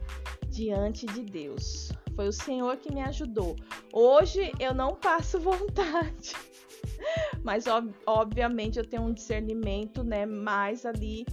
[0.59, 1.89] Diante de Deus.
[2.17, 3.55] Foi o Senhor que me ajudou.
[3.93, 6.35] Hoje eu não passo vontade.
[7.41, 11.25] Mas ob obviamente eu tenho um discernimento, né, mais ali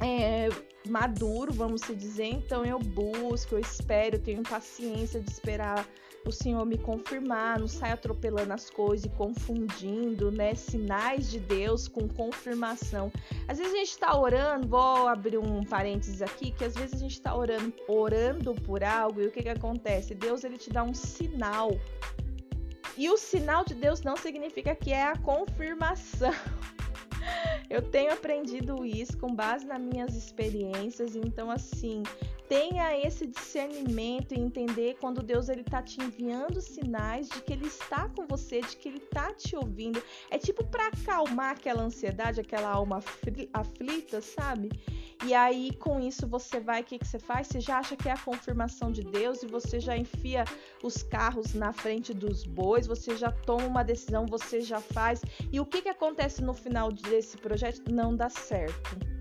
[0.00, 0.48] é,
[0.88, 2.26] maduro, vamos se dizer.
[2.26, 5.86] Então eu busco, eu espero, eu tenho paciência de esperar
[6.26, 10.54] o Senhor me confirmar, não sai atropelando as coisas e confundindo, né?
[10.54, 13.10] Sinais de Deus com confirmação.
[13.46, 16.98] Às vezes a gente está orando, vou abrir um parênteses aqui, que às vezes a
[16.98, 20.14] gente está orando, orando por algo e o que que acontece?
[20.14, 21.70] Deus ele te dá um sinal.
[22.96, 26.32] E o sinal de Deus não significa que é a confirmação.
[27.70, 32.02] Eu tenho aprendido isso com base nas minhas experiências, então assim,
[32.48, 37.66] tenha esse discernimento e entender quando Deus ele tá te enviando sinais de que ele
[37.66, 40.02] está com você, de que ele tá te ouvindo.
[40.30, 43.02] É tipo para acalmar aquela ansiedade, aquela alma
[43.52, 44.70] aflita, sabe?
[45.26, 47.48] E aí com isso você vai, o que, que você faz?
[47.48, 50.44] Você já acha que é a confirmação de Deus e você já enfia
[50.82, 55.20] os carros na frente dos bois, você já toma uma decisão, você já faz.
[55.52, 57.92] E o que, que acontece no final desse projeto?
[57.92, 59.17] Não dá certo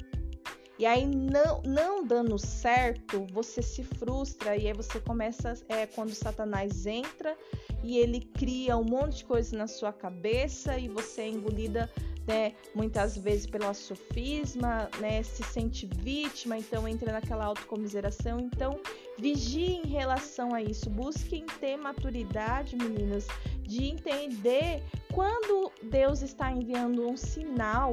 [0.80, 6.14] e aí, não, não dando certo, você se frustra e aí você começa, é quando
[6.14, 7.36] Satanás entra
[7.84, 11.90] e ele cria um monte de coisas na sua cabeça e você é engolida
[12.28, 18.40] né, muitas vezes pelo sofisma, né, se sente vítima, então entra naquela autocomiseração.
[18.40, 18.80] Então,
[19.18, 20.90] vigie em relação a isso.
[20.90, 23.26] Busquem ter maturidade, meninas,
[23.64, 27.92] de entender quando Deus está enviando um sinal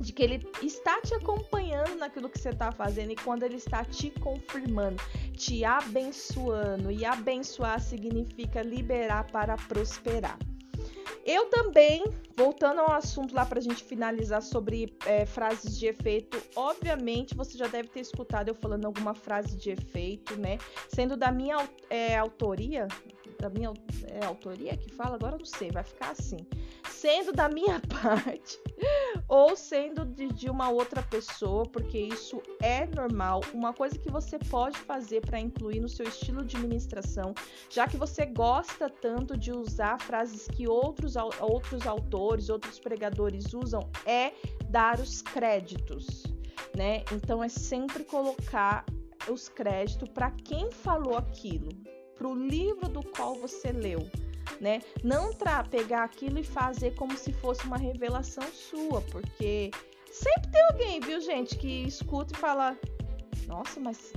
[0.00, 3.84] de que ele está te acompanhando naquilo que você está fazendo e quando ele está
[3.84, 5.02] te confirmando,
[5.36, 6.90] te abençoando.
[6.90, 10.38] E abençoar significa liberar para prosperar.
[11.24, 12.04] Eu também,
[12.36, 17.56] voltando ao assunto lá para a gente finalizar sobre é, frases de efeito, obviamente você
[17.56, 20.58] já deve ter escutado eu falando alguma frase de efeito, né?
[20.88, 22.86] Sendo da minha é, autoria,
[23.38, 23.72] da minha
[24.08, 26.38] é, autoria que fala, agora não sei, vai ficar assim.
[26.88, 28.60] Sendo da minha parte
[29.28, 33.40] ou sendo de, de uma outra pessoa, porque isso é normal.
[33.52, 37.34] Uma coisa que você pode fazer para incluir no seu estilo de ministração,
[37.70, 43.88] já que você gosta tanto de usar frases que outros, outros autores, outros pregadores usam,
[44.06, 44.32] é
[44.68, 46.22] dar os créditos,
[46.76, 47.04] né?
[47.12, 48.84] Então é sempre colocar
[49.28, 51.68] os créditos para quem falou aquilo
[52.24, 54.08] para o livro do qual você leu.
[54.58, 54.80] Né?
[55.02, 55.30] Não
[55.70, 59.70] pegar aquilo e fazer como se fosse uma revelação sua, porque
[60.10, 62.78] sempre tem alguém, viu, gente, que escuta e fala:
[63.46, 64.12] Nossa, mas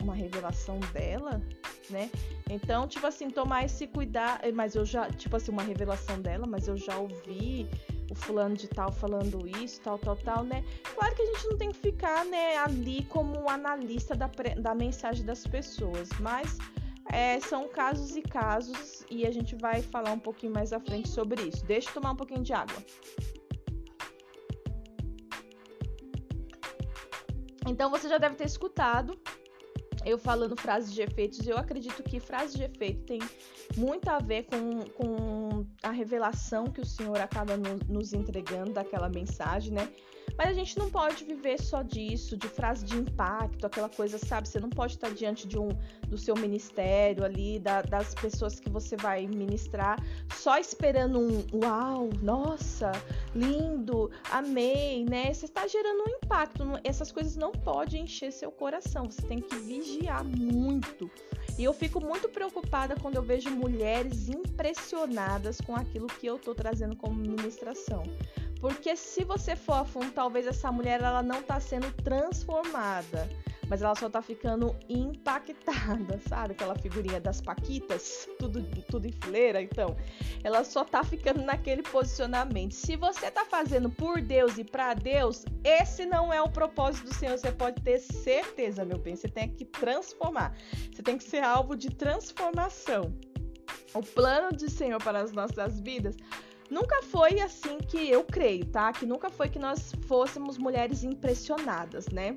[0.00, 1.42] uma revelação dela,
[1.90, 2.10] né?
[2.48, 6.46] Então, tipo assim, tomar esse cuidado, eh, mas eu já, tipo assim, uma revelação dela,
[6.46, 7.68] mas eu já ouvi
[8.10, 10.64] o fulano de tal falando isso, tal, tal, tal, né?
[10.94, 15.24] Claro que a gente não tem que ficar, né, ali como analista da, da mensagem
[15.24, 16.58] das pessoas, mas
[17.12, 21.08] é, são casos e casos e a gente vai falar um pouquinho mais à frente
[21.08, 21.64] sobre isso.
[21.64, 22.76] Deixa eu tomar um pouquinho de água.
[27.66, 29.18] Então você já deve ter escutado
[30.04, 31.46] eu falando frases de efeitos.
[31.46, 33.20] Eu acredito que frases de efeito tem
[33.76, 39.08] muito a ver com, com a revelação que o Senhor acaba no, nos entregando daquela
[39.08, 39.88] mensagem, né?
[40.36, 44.48] Mas a gente não pode viver só disso, de frase de impacto, aquela coisa, sabe?
[44.48, 45.68] Você não pode estar diante de um
[46.08, 50.02] do seu ministério ali, da, das pessoas que você vai ministrar,
[50.34, 52.90] só esperando um uau, nossa,
[53.34, 55.32] lindo, amei, né?
[55.32, 56.64] Você está gerando um impacto.
[56.84, 59.10] Essas coisas não podem encher seu coração.
[59.10, 61.10] Você tem que vigiar muito.
[61.58, 66.54] E eu fico muito preocupada quando eu vejo mulheres impressionadas com aquilo que eu estou
[66.54, 68.02] trazendo como ministração.
[68.60, 73.28] Porque se você for a fundo, talvez essa mulher ela não está sendo transformada.
[73.68, 76.52] mas ela só tá ficando impactada, sabe?
[76.52, 79.96] Aquela figurinha das paquitas, tudo, tudo em fileira, então.
[80.42, 82.74] Ela só tá ficando naquele posicionamento.
[82.74, 87.14] Se você tá fazendo por Deus e para Deus, esse não é o propósito do
[87.14, 89.14] Senhor, você pode ter certeza, meu bem.
[89.14, 90.52] Você tem que transformar.
[90.92, 93.14] Você tem que ser alvo de transformação.
[93.94, 96.16] O plano do Senhor para as nossas vidas
[96.70, 98.92] nunca foi assim que eu creio, tá?
[98.92, 102.36] Que nunca foi que nós fôssemos mulheres impressionadas, né?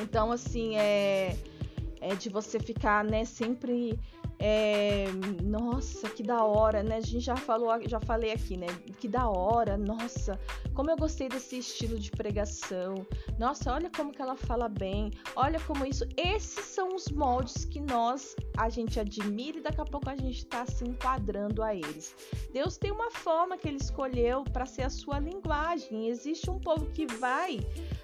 [0.00, 1.36] Então, assim, é,
[2.00, 3.98] é de você ficar, né, sempre
[4.40, 5.06] é,
[5.42, 6.96] nossa, que da hora, né?
[6.96, 8.68] A gente já falou, já falei aqui, né?
[9.00, 10.38] Que da hora, nossa,
[10.74, 13.06] como eu gostei desse estilo de pregação.
[13.38, 15.10] Nossa, olha como que ela fala bem.
[15.34, 16.04] Olha como isso.
[16.16, 20.38] Esses são os moldes que nós a gente admira e daqui a pouco a gente
[20.38, 22.14] está se enquadrando a eles.
[22.52, 26.08] Deus tem uma forma que ele escolheu para ser a sua linguagem.
[26.08, 27.58] Existe um povo que vai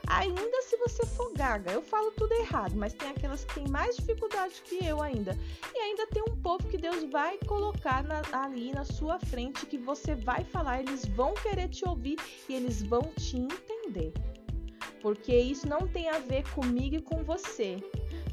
[0.07, 1.73] ainda se você for gaga.
[1.73, 5.38] Eu falo tudo errado, mas tem aquelas que têm mais dificuldade que eu ainda.
[5.75, 9.78] E ainda tem um povo que Deus vai colocar na, ali na sua frente que
[9.78, 14.12] você vai falar, eles vão querer te ouvir e eles vão te entender.
[15.00, 17.76] Porque isso não tem a ver comigo e com você.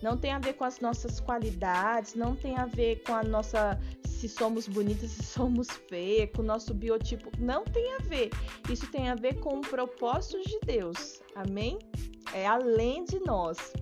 [0.01, 3.80] Não tem a ver com as nossas qualidades, não tem a ver com a nossa
[4.04, 7.32] se somos bonitas, se somos feias, com o nosso biotipo.
[7.39, 8.30] Não tem a ver.
[8.69, 11.21] Isso tem a ver com o propósito de Deus.
[11.36, 11.80] Amém?
[12.34, 13.73] É além de nós.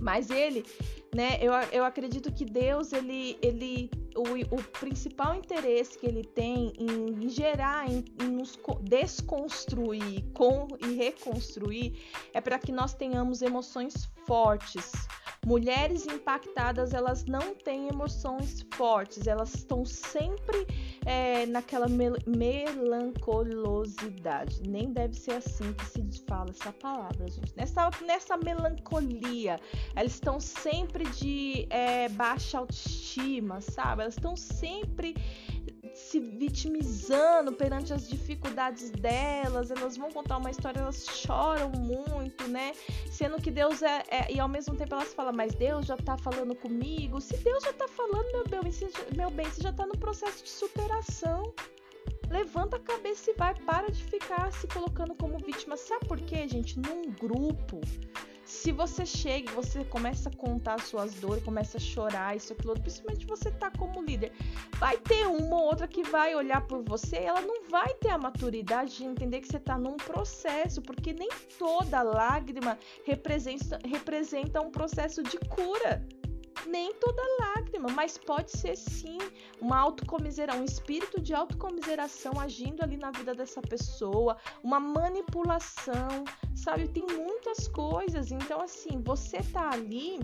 [0.00, 0.64] Mas ele
[1.14, 1.38] né?
[1.40, 7.28] Eu, eu acredito que Deus, ele, ele o, o principal interesse que ele tem em,
[7.28, 12.00] gerar, em, em, nos desconstruir com, e reconstruir,
[12.32, 14.90] é para que nós tenhamos emoções fortes.
[15.44, 20.64] Mulheres impactadas, elas não têm emoções fortes, elas estão sempre
[21.04, 24.62] é, naquela mel melancolosidade.
[24.68, 27.52] Nem deve ser assim que se fala essa palavra, gente.
[27.56, 29.58] Nessa, nessa melancolia,
[29.94, 34.01] elas estão sempre de é, baixa autoestima, sabe?
[34.02, 35.14] Elas estão sempre
[35.94, 42.72] se vitimizando perante as dificuldades delas, elas vão contar uma história, elas choram muito, né?
[43.10, 46.16] Sendo que Deus é, é, e ao mesmo tempo elas falam, mas Deus já tá
[46.16, 47.20] falando comigo.
[47.20, 50.42] Se Deus já tá falando, meu bem, você, meu bem, você já tá no processo
[50.42, 51.52] de superação.
[52.30, 55.76] Levanta a cabeça e vai, para de ficar se colocando como vítima.
[55.76, 56.78] Sabe por quê, gente?
[56.78, 57.80] Num grupo,
[58.52, 62.78] se você chega e você começa a contar suas dores, começa a chorar, isso, aquilo,
[62.78, 64.30] principalmente você tá como líder,
[64.78, 68.10] vai ter uma ou outra que vai olhar por você e ela não vai ter
[68.10, 74.60] a maturidade de entender que você tá num processo, porque nem toda lágrima representa, representa
[74.60, 76.06] um processo de cura
[76.66, 79.18] nem toda lágrima, mas pode ser sim
[79.60, 86.88] uma autocomiseração, um espírito de autocomiseração agindo ali na vida dessa pessoa, uma manipulação, sabe?
[86.88, 88.30] Tem muitas coisas.
[88.30, 90.18] Então, assim, você tá ali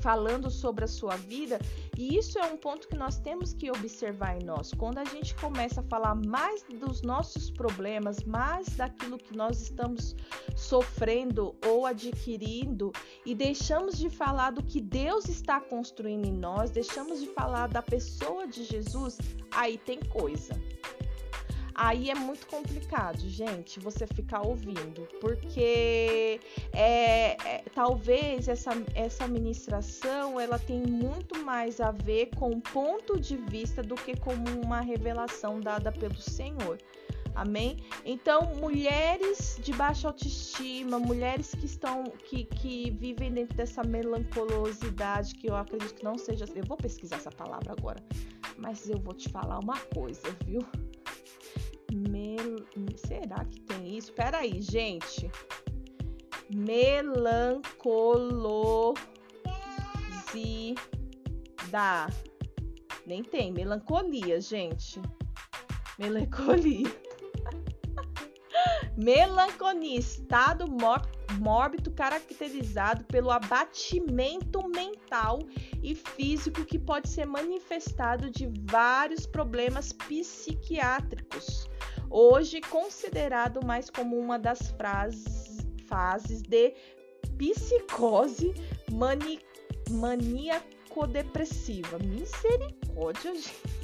[0.00, 1.58] falando sobre a sua vida,
[1.96, 4.72] e isso é um ponto que nós temos que observar em nós.
[4.72, 10.14] Quando a gente começa a falar mais dos nossos problemas, mais daquilo que nós estamos
[10.56, 12.92] sofrendo ou adquirindo,
[13.24, 17.82] e deixamos de falar do que Deus está construindo em nós, deixamos de falar da
[17.82, 19.18] pessoa de Jesus,
[19.50, 20.54] aí tem coisa.
[21.80, 26.40] Aí é muito complicado, gente, você ficar ouvindo, porque
[26.72, 33.20] é, é, talvez essa, essa ministração ela tem muito mais a ver com o ponto
[33.20, 36.78] de vista do que como uma revelação dada pelo Senhor.
[37.32, 37.76] Amém?
[38.04, 45.48] Então, mulheres de baixa autoestima, mulheres que estão que, que vivem dentro dessa melancolosidade, que
[45.48, 48.02] eu acredito que não seja, eu vou pesquisar essa palavra agora,
[48.56, 50.60] mas eu vou te falar uma coisa, viu?
[51.94, 52.56] Mel...
[52.96, 54.12] Será que tem isso?
[54.12, 55.30] Pera aí, gente.
[56.54, 59.08] Melancolosidade.
[63.06, 63.52] Nem tem.
[63.52, 65.00] Melancolia, gente.
[65.98, 67.07] Melancolia.
[68.98, 70.66] Melancolia, estado
[71.38, 75.38] mórbido caracterizado pelo abatimento mental
[75.80, 81.70] e físico que pode ser manifestado de vários problemas psiquiátricos
[82.10, 86.74] hoje considerado mais como uma das frases, fases de
[87.36, 88.52] psicose
[88.90, 89.38] mani,
[89.90, 91.98] maníaco-depressiva.
[91.98, 93.77] Misericórdia, gente.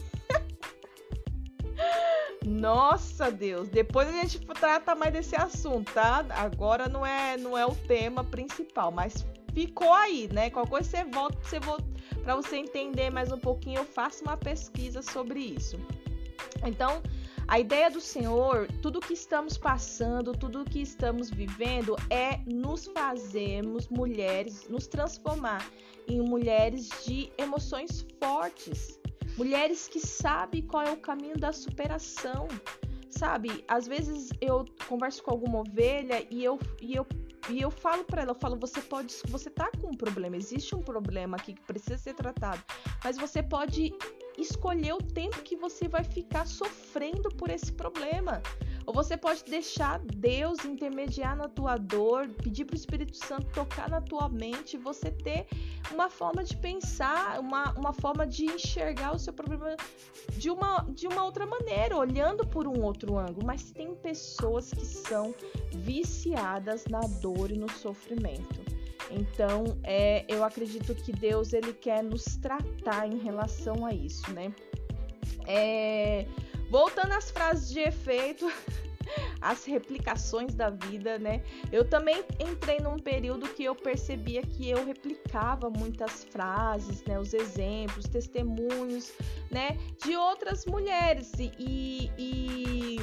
[2.65, 6.25] Nossa Deus, depois a gente trata mais desse assunto, tá?
[6.31, 10.49] Agora não é, não é o tema principal, mas ficou aí, né?
[10.49, 11.85] Qualquer coisa você volta, você volta
[12.23, 15.77] para você entender mais um pouquinho, eu faço uma pesquisa sobre isso.
[16.65, 17.03] Então,
[17.47, 23.87] A ideia do Senhor, tudo que estamos passando, tudo que estamos vivendo é nos fazermos
[23.89, 25.69] mulheres, nos transformar
[26.09, 28.99] em mulheres de emoções fortes,
[29.37, 32.49] mulheres que sabem qual é o caminho da superação.
[33.11, 37.07] Sabe, às vezes eu converso com alguma ovelha e eu, e eu
[37.49, 40.75] e eu falo para ela, eu falo, você pode, você tá com um problema, existe
[40.75, 42.63] um problema aqui que precisa ser tratado,
[43.05, 43.93] mas você pode
[44.39, 48.43] escolher o tempo que você vai ficar sofrendo por esse problema.
[48.87, 53.89] Ou você pode deixar Deus intermediar na tua dor, pedir para o Espírito Santo tocar
[53.89, 55.47] na tua mente, você ter
[55.91, 59.77] uma forma de pensar, uma, uma forma de enxergar o seu problema
[60.37, 63.47] de uma, de uma outra maneira, olhando por um outro ângulo.
[63.47, 65.35] Mas tem pessoas que são
[65.73, 68.75] viciadas na dor e no sofrimento.
[69.11, 74.53] Então, é, eu acredito que Deus ele quer nos tratar em relação a isso, né?
[75.47, 76.27] É,
[76.71, 78.51] voltando às frases de efeito,
[79.41, 81.43] as replicações da vida, né?
[81.71, 87.19] Eu também entrei num período que eu percebia que eu replicava muitas frases, né?
[87.19, 89.13] Os exemplos, testemunhos,
[89.51, 89.79] né?
[90.03, 92.99] De outras mulheres e, e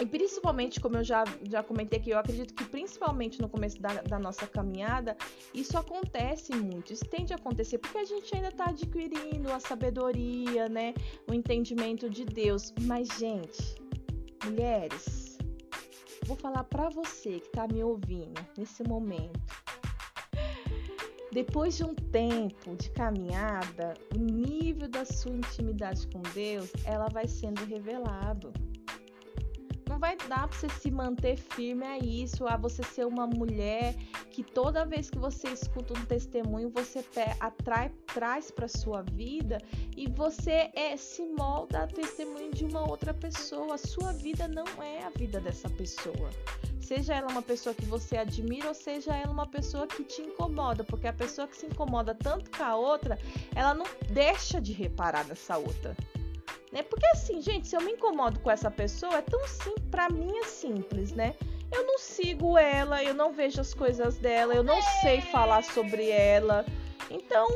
[0.00, 4.02] e principalmente, como eu já, já comentei aqui, eu acredito que principalmente no começo da,
[4.02, 5.16] da nossa caminhada,
[5.54, 6.92] isso acontece muito.
[6.92, 10.94] Isso tende a acontecer porque a gente ainda está adquirindo a sabedoria, né?
[11.30, 12.72] O entendimento de Deus.
[12.80, 13.76] Mas, gente,
[14.44, 15.38] mulheres,
[16.26, 19.40] vou falar para você que está me ouvindo nesse momento.
[21.30, 27.26] Depois de um tempo de caminhada, o nível da sua intimidade com Deus, ela vai
[27.26, 28.52] sendo revelado
[30.02, 33.94] vai dar para você se manter firme a isso, a você ser uma mulher
[34.32, 37.04] que toda vez que você escuta um testemunho, você
[37.38, 39.58] atrai, traz para sua vida
[39.96, 43.76] e você é, se molda a testemunho de uma outra pessoa.
[43.76, 46.30] A sua vida não é a vida dessa pessoa.
[46.80, 50.82] Seja ela uma pessoa que você admira ou seja ela uma pessoa que te incomoda,
[50.82, 53.16] porque a pessoa que se incomoda tanto com a outra,
[53.54, 55.96] ela não deixa de reparar nessa outra.
[56.72, 56.82] Né?
[56.82, 60.34] Porque assim, gente, se eu me incomodo com essa pessoa, é tão simples, pra mim
[60.38, 61.34] é simples, né?
[61.70, 66.08] Eu não sigo ela, eu não vejo as coisas dela, eu não sei falar sobre
[66.08, 66.64] ela.
[67.10, 67.46] Então,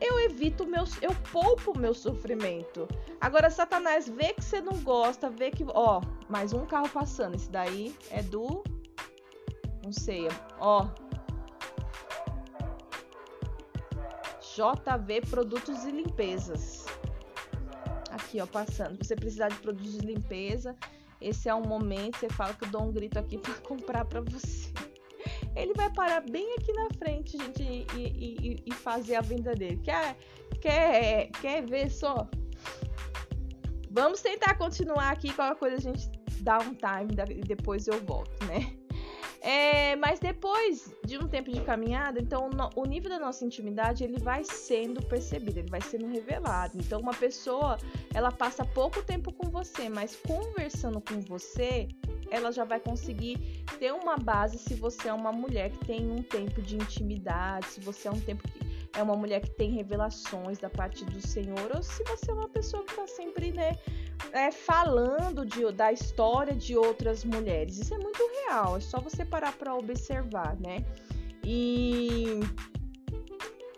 [0.00, 2.88] eu evito meu, eu poupo meu sofrimento.
[3.20, 7.50] Agora Satanás vê que você não gosta, vê que, ó, mais um carro passando, esse
[7.50, 8.62] daí é do
[9.84, 10.86] não sei, ó.
[14.40, 16.84] JV Produtos e Limpezas
[18.18, 18.96] aqui, ó, passando.
[19.02, 20.76] Você precisar de produtos de limpeza,
[21.20, 24.20] esse é um momento, você fala que eu dou um grito aqui para comprar para
[24.20, 24.72] você.
[25.56, 29.80] Ele vai parar bem aqui na frente, gente, e, e, e, fazer a venda dele.
[29.82, 30.16] Quer,
[30.60, 32.28] quer, quer ver só?
[33.90, 35.32] Vamos tentar continuar aqui.
[35.32, 36.10] Qualquer coisa a gente
[36.42, 38.77] dá um time e depois eu volto, né?
[39.48, 44.04] É, mas depois de um tempo de caminhada, então no, o nível da nossa intimidade
[44.04, 46.76] ele vai sendo percebido, ele vai sendo revelado.
[46.76, 47.78] Então uma pessoa
[48.12, 51.88] ela passa pouco tempo com você, mas conversando com você,
[52.30, 56.22] ela já vai conseguir ter uma base se você é uma mulher que tem um
[56.22, 60.58] tempo de intimidade, se você é um tempo que é uma mulher que tem revelações
[60.58, 63.76] da parte do Senhor, ou se você é uma pessoa que está sempre, né,
[64.32, 67.78] é, falando de, da história de outras mulheres.
[67.78, 70.84] Isso é muito real, é só você parar para observar, né?
[71.44, 72.40] E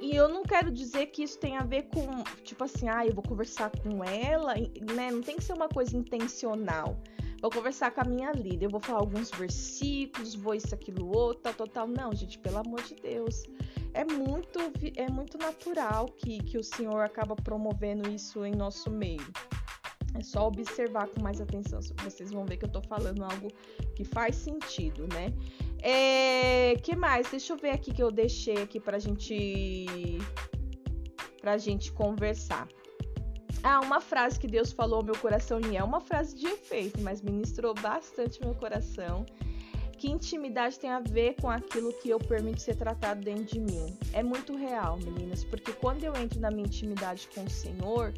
[0.00, 3.14] e eu não quero dizer que isso tem a ver com, tipo assim, ah, eu
[3.14, 4.54] vou conversar com ela,
[4.94, 5.10] né?
[5.10, 6.98] Não tem que ser uma coisa intencional.
[7.42, 11.42] Vou conversar com a minha líder, eu vou falar alguns versículos, vou isso, aquilo, outro,
[11.42, 11.88] tal, tal, tal.
[11.88, 13.44] Não, gente, pelo amor de Deus.
[13.92, 14.58] É muito,
[14.96, 19.26] é muito natural que, que o Senhor acaba promovendo isso em nosso meio.
[20.14, 21.80] É só observar com mais atenção.
[22.02, 23.48] Vocês vão ver que eu tô falando algo
[23.94, 25.32] que faz sentido, né?
[25.82, 27.30] É, que mais?
[27.30, 30.18] Deixa eu ver aqui que eu deixei aqui pra gente
[31.40, 32.68] pra gente conversar.
[33.62, 37.00] Ah, uma frase que Deus falou ao meu coração e é uma frase de efeito,
[37.00, 39.24] mas ministrou bastante meu coração.
[40.00, 43.94] Que intimidade tem a ver com aquilo que eu permito ser tratado dentro de mim?
[44.14, 48.14] É muito real, meninas, porque quando eu entro na minha intimidade com o Senhor,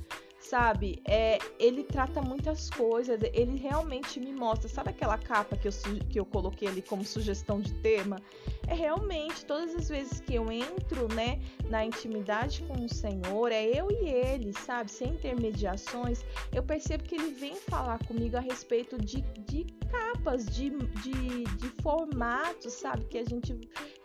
[0.52, 1.00] sabe?
[1.08, 4.68] É, ele trata muitas coisas, ele realmente me mostra.
[4.68, 5.72] Sabe aquela capa que eu,
[6.10, 8.20] que eu coloquei ali como sugestão de tema?
[8.66, 11.40] É realmente todas as vezes que eu entro, né,
[11.70, 14.90] na intimidade com o Senhor, é eu e ele, sabe?
[14.90, 16.22] Sem intermediações,
[16.52, 21.68] eu percebo que ele vem falar comigo a respeito de, de capas, de, de, de
[21.82, 23.06] formatos, sabe?
[23.06, 23.58] Que a gente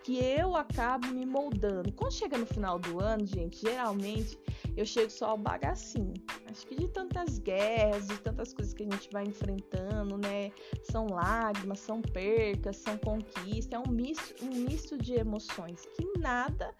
[0.07, 1.91] que eu acabo me moldando.
[1.91, 4.39] Quando chega no final do ano, gente, geralmente
[4.77, 6.13] eu chego só ao bagacinho.
[6.49, 10.53] Acho que de tantas guerras, de tantas coisas que a gente vai enfrentando, né?
[10.83, 16.73] São lágrimas, são percas, são conquistas, é um misto, um misto de emoções que nada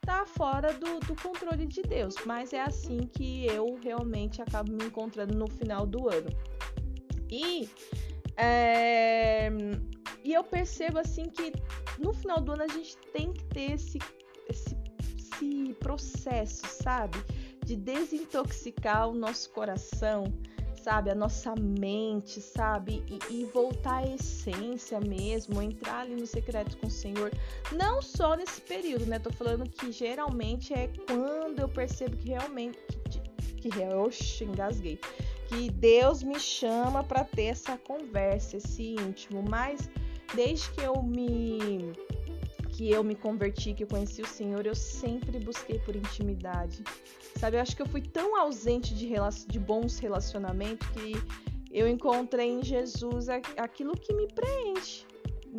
[0.00, 2.14] tá fora do, do controle de Deus.
[2.24, 6.30] Mas é assim que eu realmente acabo me encontrando no final do ano.
[7.30, 7.68] E,
[8.38, 9.50] é,
[10.24, 11.52] e eu percebo assim que
[11.98, 13.98] no final do ano a gente tem que ter esse,
[14.48, 14.76] esse,
[15.18, 17.18] esse processo, sabe?
[17.64, 20.24] De desintoxicar o nosso coração,
[20.82, 21.10] sabe?
[21.10, 23.04] A nossa mente, sabe?
[23.06, 27.30] E, e, voltar à essência mesmo, entrar ali no secreto com o Senhor.
[27.72, 29.18] Não só nesse período, né?
[29.18, 32.78] Tô falando que geralmente é quando eu percebo que realmente.
[33.56, 34.98] Que, que oxe, engasguei.
[35.48, 39.44] Que Deus me chama para ter essa conversa, esse íntimo.
[39.48, 39.90] Mas
[40.34, 41.92] desde que eu me
[42.80, 46.82] que eu me converti, que eu conheci o Senhor, eu sempre busquei por intimidade.
[47.36, 49.12] Sabe, eu acho que eu fui tão ausente de,
[49.48, 51.12] de bons relacionamentos que
[51.70, 55.04] eu encontrei em Jesus aquilo que me preenche.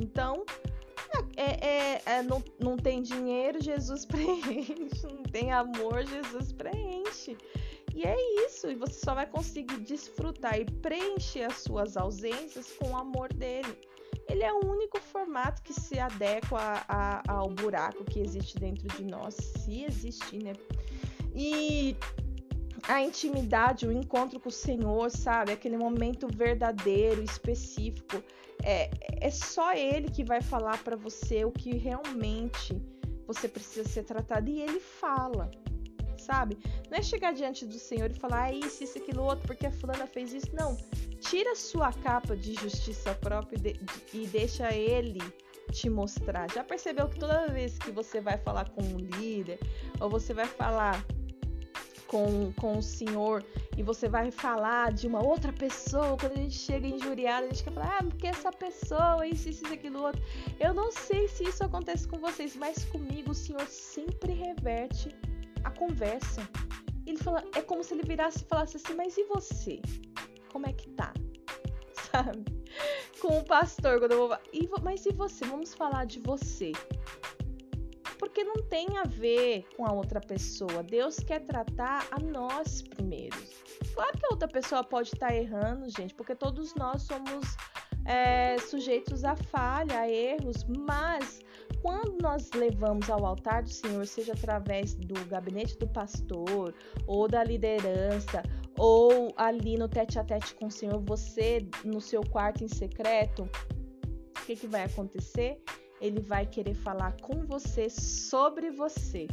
[0.02, 0.44] Então,
[1.38, 5.06] é, é, é, não, não tem dinheiro, Jesus preenche.
[5.06, 7.38] Não tem amor, Jesus preenche.
[7.94, 8.16] E é
[8.48, 13.32] isso, e você só vai conseguir desfrutar e preencher as suas ausências com o amor
[13.34, 13.78] dele
[14.32, 16.58] ele é o único formato que se adequa
[16.88, 20.54] a, a, ao buraco que existe dentro de nós, se existir, né?
[21.36, 21.98] E
[22.88, 25.52] a intimidade, o encontro com o Senhor, sabe?
[25.52, 28.24] Aquele momento verdadeiro, específico.
[28.64, 32.82] É, é só Ele que vai falar para você o que realmente
[33.28, 34.50] você precisa ser tratado.
[34.50, 35.52] E Ele fala,
[36.22, 36.58] sabe?
[36.90, 39.72] Não é chegar diante do Senhor e falar, ah, isso, isso, aquilo, outro, porque a
[39.72, 40.48] fulana fez isso.
[40.54, 40.78] Não
[41.20, 43.80] tira sua capa de justiça própria e, de,
[44.14, 45.22] e deixa ele
[45.72, 46.52] te mostrar.
[46.52, 49.60] Já percebeu que toda vez que você vai falar com um líder
[50.00, 51.04] ou você vai falar
[52.08, 53.44] com, com o senhor
[53.78, 57.64] e você vai falar de uma outra pessoa, quando a gente chega injuriado, a gente
[57.64, 60.22] quer falar, ah, porque essa pessoa, isso, isso, aquilo, outro.
[60.60, 65.16] Eu não sei se isso acontece com vocês, mas comigo o senhor sempre reverte
[65.64, 66.42] a conversa.
[67.06, 69.82] Ele fala, é como se ele virasse e falasse assim, mas e você?
[70.52, 71.14] como é que tá?
[72.12, 72.44] Sabe?
[73.20, 74.38] Com o pastor, quando eu vou.
[74.54, 75.46] E, mas e você?
[75.46, 76.72] Vamos falar de você.
[78.18, 80.84] Porque não tem a ver com a outra pessoa.
[80.84, 83.38] Deus quer tratar a nós primeiro.
[83.94, 87.46] Claro que a outra pessoa pode estar tá errando, gente, porque todos nós somos
[88.06, 91.42] é, sujeitos a falha, a erros, mas
[91.82, 96.74] quando nós levamos ao altar do Senhor, seja através do gabinete do pastor,
[97.08, 98.44] ou da liderança,
[98.78, 103.44] ou ali no tete a tete com o Senhor, você no seu quarto em secreto,
[103.44, 105.62] o que, que vai acontecer?
[106.00, 109.28] Ele vai querer falar com você sobre você,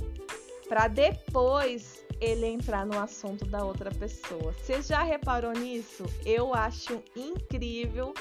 [0.68, 4.52] para depois ele entrar no assunto da outra pessoa.
[4.52, 6.04] Você já reparou nisso?
[6.26, 8.12] Eu acho incrível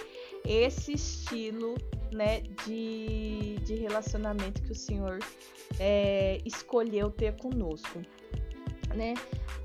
[0.48, 1.76] esse estilo
[2.12, 5.20] né, de, de relacionamento que o Senhor
[5.80, 8.02] é, escolheu ter conosco.
[8.95, 9.14] Né?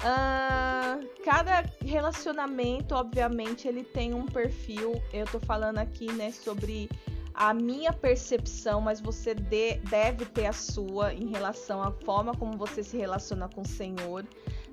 [0.03, 5.01] Uh, cada relacionamento, obviamente, ele tem um perfil.
[5.13, 6.91] Eu tô falando aqui, né, sobre
[7.35, 12.59] a minha percepção, mas você de, deve ter a sua em relação à forma como
[12.59, 14.27] você se relaciona com o Senhor.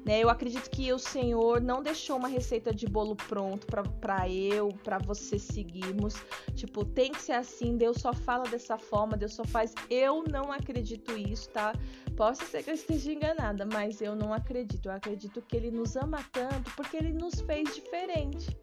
[0.05, 0.19] Né?
[0.19, 4.97] Eu acredito que o Senhor não deixou uma receita de bolo pronto para eu, para
[4.97, 6.15] você seguirmos.
[6.55, 9.73] Tipo, tem que ser assim, Deus só fala dessa forma, Deus só faz.
[9.89, 11.73] Eu não acredito isso, tá?
[12.15, 14.87] Posso ser que eu esteja enganada, mas eu não acredito.
[14.87, 18.57] Eu acredito que Ele nos ama tanto porque Ele nos fez diferente,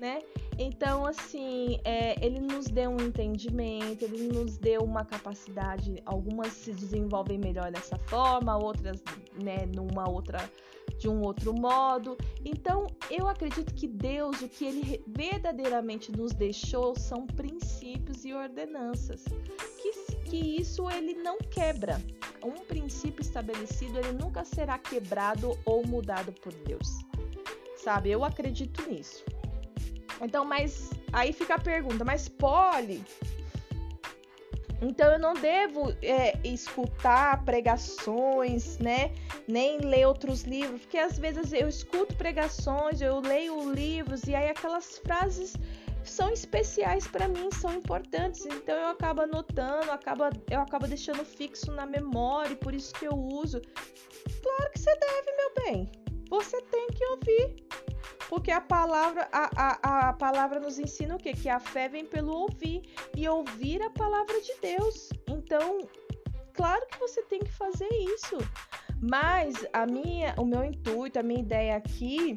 [0.00, 0.20] né?
[0.58, 6.02] Então, assim, é, ele nos deu um entendimento, ele nos deu uma capacidade.
[6.04, 9.00] Algumas se desenvolvem melhor dessa forma, outras,
[9.40, 10.38] né, numa outra
[10.98, 12.16] de um outro modo.
[12.44, 19.24] Então, eu acredito que Deus, o que ele verdadeiramente nos deixou são princípios e ordenanças.
[19.80, 22.02] Que, que isso ele não quebra.
[22.44, 26.88] Um princípio estabelecido, ele nunca será quebrado ou mudado por Deus.
[27.76, 28.10] Sabe?
[28.10, 29.24] Eu acredito nisso.
[30.20, 33.04] Então, mas aí fica a pergunta, mas Poli,
[34.80, 39.12] então eu não devo é, escutar pregações, né?
[39.46, 44.48] Nem ler outros livros, porque às vezes eu escuto pregações, eu leio livros e aí
[44.48, 45.54] aquelas frases
[46.04, 48.46] são especiais para mim, são importantes.
[48.46, 53.14] Então eu acabo anotando, acabo, eu acabo deixando fixo na memória, por isso que eu
[53.14, 53.60] uso.
[54.42, 55.92] Claro que você deve, meu bem.
[56.30, 57.68] Você tem que ouvir.
[58.28, 61.32] Porque a palavra, a, a, a palavra nos ensina o quê?
[61.32, 62.82] Que a fé vem pelo ouvir
[63.16, 65.08] e ouvir a palavra de Deus.
[65.26, 65.88] Então,
[66.52, 68.36] claro que você tem que fazer isso.
[69.00, 72.36] Mas a minha, o meu intuito, a minha ideia aqui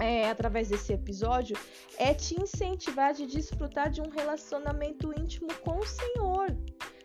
[0.00, 1.56] é, através desse episódio
[1.98, 6.56] é te incentivar a desfrutar de um relacionamento íntimo com o Senhor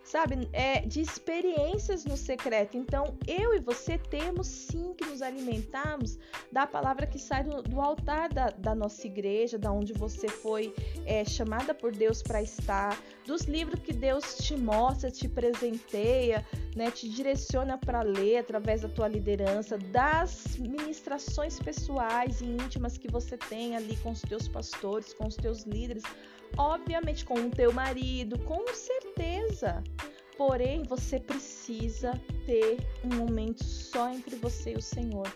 [0.07, 0.47] sabe?
[0.53, 2.77] É, de experiências no secreto.
[2.77, 6.17] Então, eu e você temos sim que nos alimentarmos
[6.51, 10.73] da palavra que sai do, do altar da, da, nossa igreja, da onde você foi
[11.05, 16.45] é, chamada por Deus para estar, dos livros que Deus te mostra, te presenteia,
[16.75, 23.11] né, te direciona para ler através da tua liderança, das ministrações pessoais e íntimas que
[23.11, 26.03] você tem ali com os teus pastores, com os teus líderes
[26.55, 29.83] obviamente com o teu marido, com certeza.
[30.37, 32.11] Porém, você precisa
[32.45, 35.27] ter um momento só entre você e o Senhor.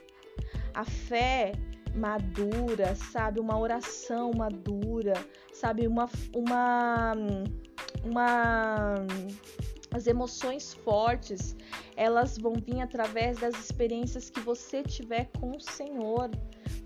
[0.73, 1.53] A fé
[1.95, 5.13] madura, sabe, uma oração madura,
[5.51, 7.13] sabe, uma uma
[8.05, 8.95] uma
[9.93, 11.55] as emoções fortes,
[11.97, 16.31] elas vão vir através das experiências que você tiver com o Senhor.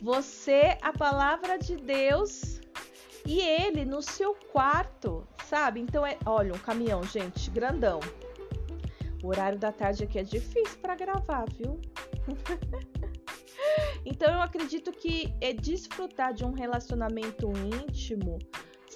[0.02, 2.60] Você, a palavra de Deus,
[3.26, 5.80] e ele no seu quarto, sabe?
[5.80, 8.00] Então é, olha, um caminhão, gente, grandão.
[9.24, 11.80] O horário da tarde aqui é difícil para gravar, viu?
[14.06, 18.38] então eu acredito que é desfrutar de um relacionamento íntimo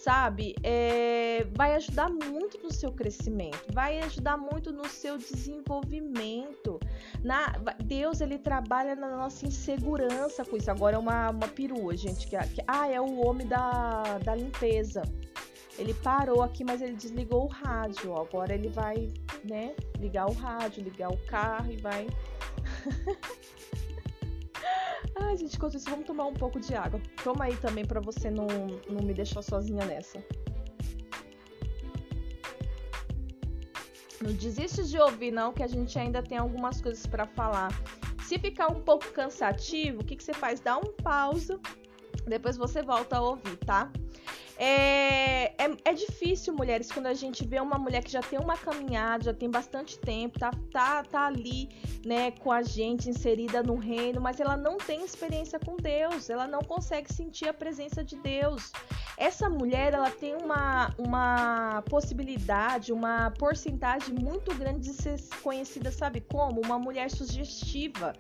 [0.04, 6.80] sabe, é, vai ajudar muito no seu crescimento, vai ajudar muito no seu desenvolvimento.
[7.24, 7.48] Na,
[7.84, 10.72] Deus ele trabalha na nossa insegurança com isso.
[10.72, 15.04] Agora é uma, uma perua, gente, que, que ah, é o homem da, da limpeza.
[15.78, 18.16] Ele parou aqui, mas ele desligou o rádio.
[18.16, 19.12] Agora ele vai,
[19.44, 22.08] né, ligar o rádio, ligar o carro e vai
[25.16, 27.02] Ai, gente, enquanto isso, vamos tomar um pouco de água.
[27.24, 28.48] Toma aí também para você não,
[28.90, 30.24] não me deixar sozinha nessa.
[34.22, 37.70] Não desiste de ouvir, não, que a gente ainda tem algumas coisas para falar.
[38.24, 40.60] Se ficar um pouco cansativo, o que, que você faz?
[40.60, 41.60] Dá um pausa,
[42.28, 43.92] depois você volta a ouvir, tá?
[44.62, 48.58] É, é, é, difícil, mulheres, quando a gente vê uma mulher que já tem uma
[48.58, 51.70] caminhada, já tem bastante tempo, tá, tá, tá ali,
[52.06, 56.46] né, com a gente, inserida no reino, mas ela não tem experiência com Deus, ela
[56.46, 58.74] não consegue sentir a presença de Deus.
[59.18, 66.20] Essa mulher, ela tem uma, uma possibilidade, uma porcentagem muito grande de ser conhecida, sabe
[66.20, 66.60] como?
[66.60, 68.12] Uma mulher sugestiva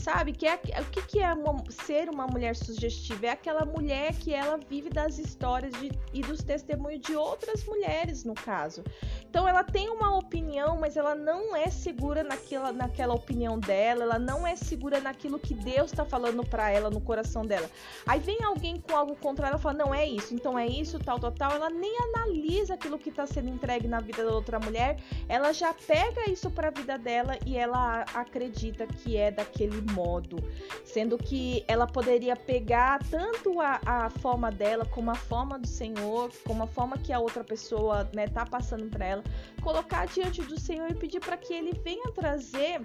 [0.00, 0.32] sabe?
[0.32, 3.26] Que é, o que, que é uma, ser uma mulher sugestiva?
[3.26, 8.24] É aquela mulher que ela vive das histórias de, e dos testemunhos de outras mulheres,
[8.24, 8.82] no caso.
[9.28, 14.18] Então ela tem uma opinião, mas ela não é segura naquela, naquela opinião dela, ela
[14.18, 17.70] não é segura naquilo que Deus está falando para ela no coração dela.
[18.06, 21.18] Aí vem alguém com algo contrário e fala: não é isso, então é isso, tal,
[21.20, 21.52] tal, tal.
[21.52, 24.96] Ela nem analisa aquilo que está sendo entregue na vida da outra mulher,
[25.28, 30.36] ela já pega isso para a vida dela e ela acredita que é daquele modo,
[30.84, 36.30] sendo que ela poderia pegar tanto a, a forma dela como a forma do Senhor,
[36.46, 39.24] como a forma que a outra pessoa né, tá passando para ela,
[39.62, 42.80] colocar diante do Senhor e pedir para que Ele venha trazer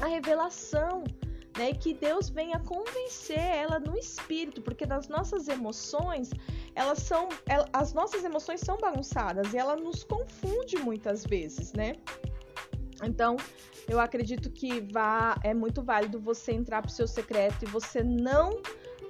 [0.00, 1.04] a revelação.
[1.56, 6.30] Né, que Deus venha convencer ela no espírito, porque das nossas emoções,
[6.72, 7.28] elas são,
[7.72, 11.94] as nossas emoções são bagunçadas e ela nos confunde muitas vezes, né?
[13.02, 13.36] Então,
[13.88, 18.60] eu acredito que vá, é muito válido você entrar pro seu secreto e você não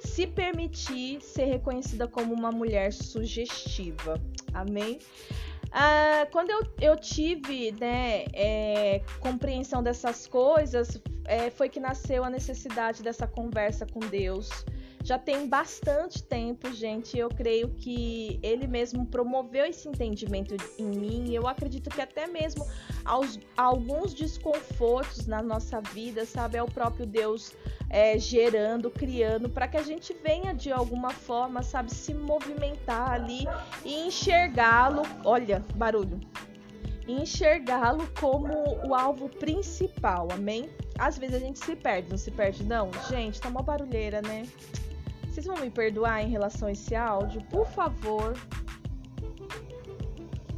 [0.01, 4.21] se permitir ser reconhecida como uma mulher sugestiva.
[4.53, 4.99] Amém?
[5.71, 12.31] Ah, quando eu, eu tive né, é, compreensão dessas coisas, é, foi que nasceu a
[12.31, 14.49] necessidade dessa conversa com Deus
[15.09, 17.17] já tem bastante tempo, gente.
[17.17, 21.33] Eu creio que ele mesmo promoveu esse entendimento em mim.
[21.33, 22.67] Eu acredito que até mesmo
[23.07, 27.55] aos, alguns desconfortos na nossa vida, sabe, é o próprio Deus
[27.89, 33.47] é, gerando, criando, para que a gente venha de alguma forma, sabe, se movimentar ali
[33.87, 35.05] e enxergá-lo.
[35.25, 36.21] Olha, barulho.
[37.07, 40.69] Enxergá-lo como o alvo principal, amém?
[40.99, 42.91] Às vezes a gente se perde, não se perde, não?
[43.09, 44.43] Gente, tá uma barulheira, né?
[45.39, 47.41] Vocês vão me perdoar em relação a esse áudio?
[47.45, 48.37] Por favor.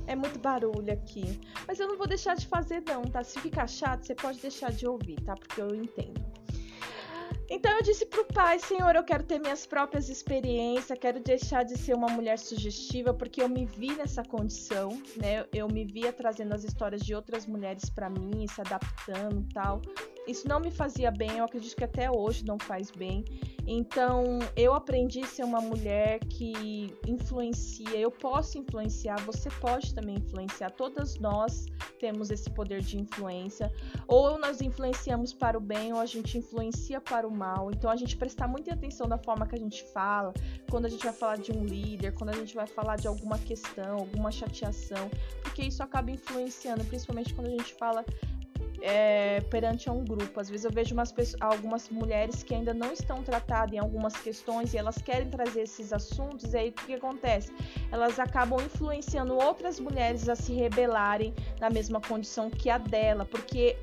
[0.06, 1.38] É muito barulho aqui.
[1.68, 3.22] Mas eu não vou deixar de fazer, não, tá?
[3.22, 5.34] Se ficar chato, você pode deixar de ouvir, tá?
[5.34, 6.24] Porque eu entendo.
[7.50, 11.76] Então eu disse pro pai, Senhor, eu quero ter minhas próprias experiências, quero deixar de
[11.76, 15.44] ser uma mulher sugestiva, porque eu me vi nessa condição, né?
[15.52, 19.82] Eu me via trazendo as histórias de outras mulheres para mim, se adaptando, tal.
[20.30, 23.24] Isso não me fazia bem, eu acredito que até hoje não faz bem.
[23.66, 27.96] Então, eu aprendi a ser uma mulher que influencia.
[27.96, 30.70] Eu posso influenciar, você pode também influenciar.
[30.70, 31.66] Todas nós
[32.00, 33.72] temos esse poder de influência.
[34.08, 37.70] Ou nós influenciamos para o bem, ou a gente influencia para o mal.
[37.70, 40.32] Então, a gente prestar muita atenção na forma que a gente fala,
[40.70, 43.38] quando a gente vai falar de um líder, quando a gente vai falar de alguma
[43.38, 45.10] questão, alguma chateação,
[45.42, 48.04] porque isso acaba influenciando, principalmente quando a gente fala
[48.80, 50.40] é, perante um grupo.
[50.40, 54.72] Às vezes eu vejo pessoas, algumas mulheres que ainda não estão tratadas em algumas questões
[54.74, 57.52] e elas querem trazer esses assuntos, e aí o que acontece?
[57.90, 63.76] Elas acabam influenciando outras mulheres a se rebelarem na mesma condição que a dela, porque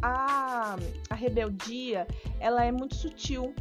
[0.00, 0.76] a,
[1.08, 2.06] a rebeldia
[2.40, 3.54] ela é muito sutil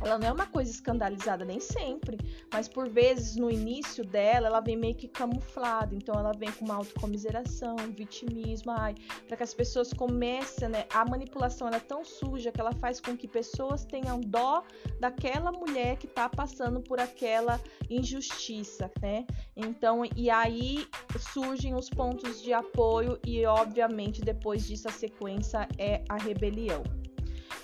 [0.00, 2.18] ela não é uma coisa escandalizada nem sempre,
[2.52, 6.64] mas por vezes no início dela ela vem meio que camuflada, então ela vem com
[6.64, 8.94] uma autocomiseração, vitimismo, ai,
[9.26, 10.86] para que as pessoas comecem, né?
[10.92, 14.62] A manipulação é tão suja que ela faz com que pessoas tenham dó
[15.00, 19.26] daquela mulher que está passando por aquela injustiça, né?
[19.56, 20.86] Então, e aí
[21.32, 26.82] surgem os pontos de apoio e obviamente depois disso a sequência é a rebelião.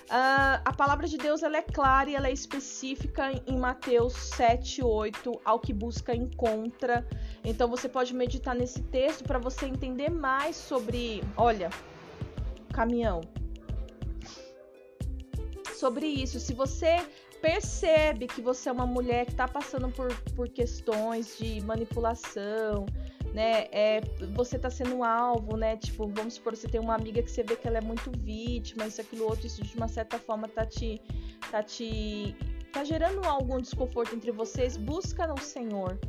[0.05, 4.83] Uh, a palavra de Deus ela é clara e ela é específica em Mateus 7,
[4.83, 5.41] 8.
[5.43, 7.07] Ao que busca, encontra.
[7.43, 11.23] Então você pode meditar nesse texto para você entender mais sobre.
[11.35, 11.69] Olha,
[12.71, 13.21] caminhão.
[15.73, 16.39] Sobre isso.
[16.39, 17.03] Se você
[17.41, 22.85] percebe que você é uma mulher que está passando por, por questões de manipulação,
[23.35, 23.67] né?
[23.69, 24.01] É,
[24.33, 25.75] você tá sendo um alvo, né?
[25.75, 28.87] Tipo, vamos supor, você tem uma amiga que você vê que ela é muito vítima,
[28.87, 31.01] isso, aquilo, outro, isso de uma certa forma tá te.
[31.51, 32.33] tá te.
[32.71, 35.99] tá gerando algum desconforto entre vocês, busca no Senhor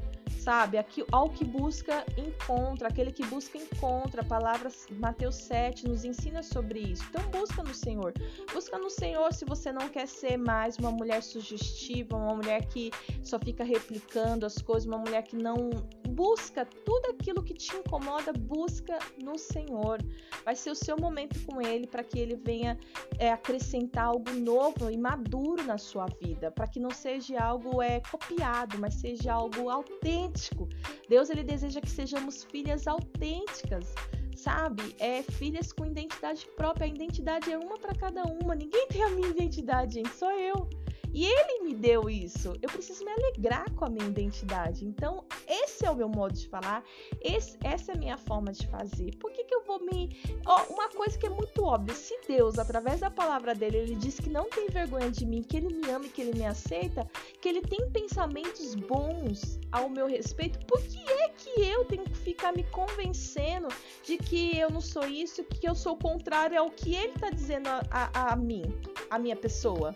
[0.47, 0.79] sabe?
[0.79, 2.87] Aqui, ao que busca, encontra.
[2.87, 4.23] Aquele que busca, encontra.
[4.23, 7.05] A palavra Mateus 7 nos ensina sobre isso.
[7.11, 8.13] Então, busca no Senhor.
[8.55, 12.93] Busca no Senhor se você não quer ser mais uma mulher sugestiva, uma mulher que
[13.25, 15.69] só fica replicando as coisas, uma mulher que não
[16.11, 19.99] busca tudo aquilo que te incomoda, busca no Senhor.
[20.45, 22.79] Vai ser o seu momento com Ele para que Ele venha
[23.19, 28.01] é, acrescentar algo novo e maduro na sua vida, para que não seja algo é,
[28.01, 30.69] copiado, mas seja algo autêntico autêntico.
[31.09, 33.95] Deus ele deseja que sejamos filhas autênticas,
[34.37, 34.95] sabe?
[34.99, 36.85] É filhas com identidade própria.
[36.87, 38.55] A identidade é uma para cada uma.
[38.55, 40.69] Ninguém tem a minha identidade, gente, só eu.
[41.17, 42.53] E ele me deu isso.
[42.61, 44.85] Eu preciso me alegrar com a minha identidade.
[44.85, 46.85] Então, esse é o meu modo de falar.
[47.23, 49.17] Esse, essa é a minha forma de fazer.
[49.17, 50.15] Por que, que eu vou me.
[50.47, 54.21] Oh, uma coisa que é muito óbvia: se Deus, através da palavra dele, ele diz
[54.21, 57.11] que não tem vergonha de mim, que ele me ama e que ele me aceita,
[57.41, 62.19] que ele tem pensamentos bons ao meu respeito, por que é que eu tenho que
[62.19, 63.69] ficar me convencendo
[64.05, 67.69] de que eu não sou isso, que eu sou contrário ao que ele está dizendo
[67.69, 68.65] a, a, a mim,
[69.09, 69.95] a minha pessoa?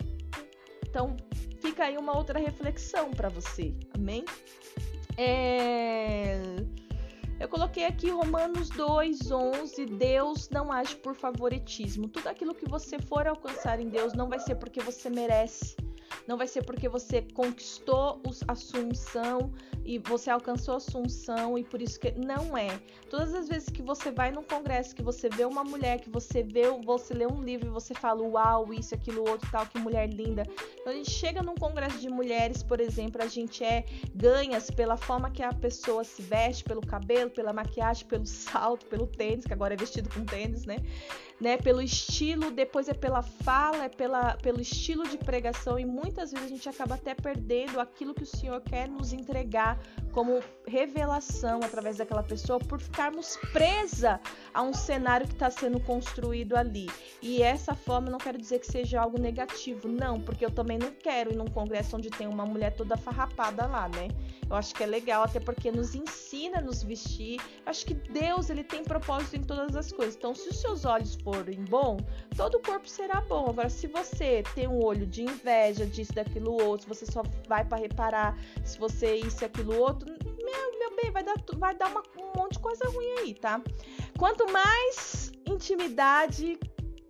[0.91, 1.15] Então,
[1.61, 3.73] fica aí uma outra reflexão para você.
[3.95, 4.25] Amém?
[5.17, 6.37] É...
[7.39, 12.09] Eu coloquei aqui Romanos 2:11, Deus não age por favoritismo.
[12.09, 15.77] Tudo aquilo que você for alcançar em Deus não vai ser porque você merece,
[16.27, 19.51] não vai ser porque você conquistou a sua unção
[19.83, 22.79] e você alcançou a sua unção e por isso que não é.
[23.09, 26.43] Todas as vezes que você vai num congresso, que você vê uma mulher, que você
[26.43, 30.09] vê, você lê um livro e você fala, uau, isso, aquilo, outro, tal, que mulher
[30.09, 30.43] linda.
[30.83, 34.97] Quando a gente chega num congresso de mulheres, por exemplo, a gente é ganhas pela
[34.97, 39.53] forma que a pessoa se veste, pelo cabelo, pela maquiagem, pelo salto, pelo tênis, que
[39.53, 40.77] agora é vestido com tênis, né?
[41.41, 41.57] né?
[41.57, 46.45] Pelo estilo, depois é pela fala, é pela, pelo estilo de pregação e muitas vezes
[46.45, 49.79] a gente acaba até perdendo aquilo que o Senhor quer nos entregar
[50.11, 54.19] como revelação através daquela pessoa por ficarmos presa
[54.53, 56.89] a um cenário que está sendo construído ali.
[57.21, 60.91] E essa forma não quero dizer que seja algo negativo, não, porque eu também não
[60.91, 64.09] quero ir num congresso onde tem uma mulher toda farrapada lá, né?
[64.49, 67.39] Eu acho que é legal, até porque nos ensina a nos vestir.
[67.65, 70.15] Eu acho que Deus ele tem propósito em todas as coisas.
[70.15, 71.95] Então, se os seus olhos forem bom,
[72.35, 73.45] todo o corpo será bom.
[73.47, 77.77] Agora, se você tem um olho de inveja, disso, daquilo outro, você só vai para
[77.77, 82.01] reparar se você isso e aquilo outro, meu, meu bem, vai dar, vai dar uma,
[82.17, 83.61] um monte de coisa ruim aí, tá?
[84.17, 86.59] Quanto mais intimidade,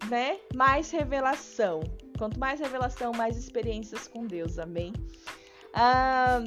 [0.09, 1.81] né, mais revelação.
[2.17, 4.93] Quanto mais revelação, mais experiências com Deus, amém?
[5.73, 6.43] Ah,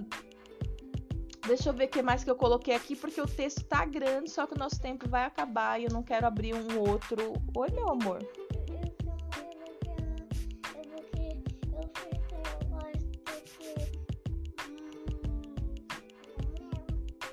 [1.47, 4.31] Deixa eu ver o que mais que eu coloquei aqui, porque o texto tá grande,
[4.31, 7.35] só que o nosso tempo vai acabar e eu não quero abrir um outro.
[7.55, 8.27] Oi, meu amor.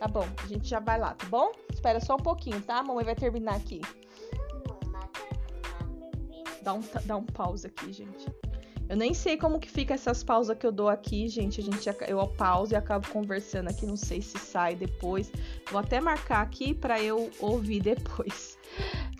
[0.02, 1.52] Tá bom, a gente já vai lá, tá bom?
[1.72, 2.80] Espera só um pouquinho, tá?
[2.80, 3.82] A mamãe vai terminar aqui.
[6.64, 8.26] Dá um, dá um pause aqui, gente.
[8.90, 11.62] Eu nem sei como que fica essas pausas que eu dou aqui, gente.
[11.62, 15.32] A gente eu pauso e acabo conversando aqui, não sei se sai depois.
[15.70, 18.58] Vou até marcar aqui para eu ouvir depois.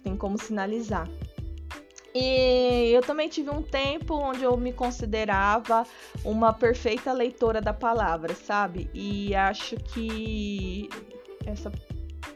[0.04, 1.08] Tem como sinalizar.
[2.14, 5.86] E eu também tive um tempo onde eu me considerava
[6.26, 8.90] uma perfeita leitora da palavra, sabe?
[8.94, 10.90] E acho que
[11.46, 11.72] essa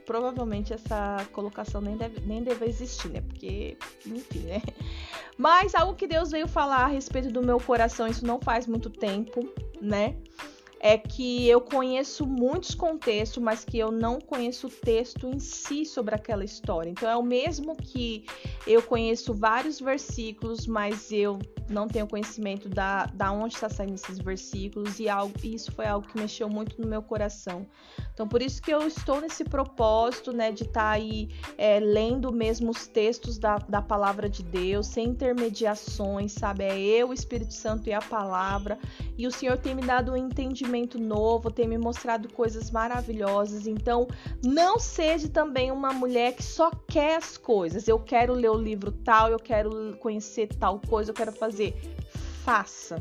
[0.05, 3.21] provavelmente essa colocação nem deve, nem deve existir, né?
[3.21, 4.61] Porque, enfim, né?
[5.37, 8.89] Mas algo que Deus veio falar a respeito do meu coração, isso não faz muito
[8.89, 9.41] tempo,
[9.81, 10.15] né?
[10.85, 15.83] É que eu conheço muitos contextos, mas que eu não conheço o texto em si
[15.83, 16.91] sobre aquela história.
[16.91, 18.23] Então é o mesmo que
[18.67, 24.19] eu conheço vários versículos, mas eu não tenho conhecimento da, da onde está saindo esses
[24.19, 27.65] versículos, e algo, isso foi algo que mexeu muito no meu coração.
[28.13, 32.31] Então, por isso que eu estou nesse propósito, né, de estar tá aí é, lendo
[32.31, 36.63] mesmo os textos da, da palavra de Deus, sem intermediações, sabe?
[36.63, 38.77] É eu, o Espírito Santo e a palavra.
[39.17, 43.67] E o Senhor tem me dado um entendimento novo, tem me mostrado coisas maravilhosas.
[43.67, 44.07] Então,
[44.43, 47.87] não seja também uma mulher que só quer as coisas.
[47.87, 51.73] Eu quero ler o livro tal, eu quero conhecer tal coisa, eu quero fazer.
[52.43, 52.99] Faça.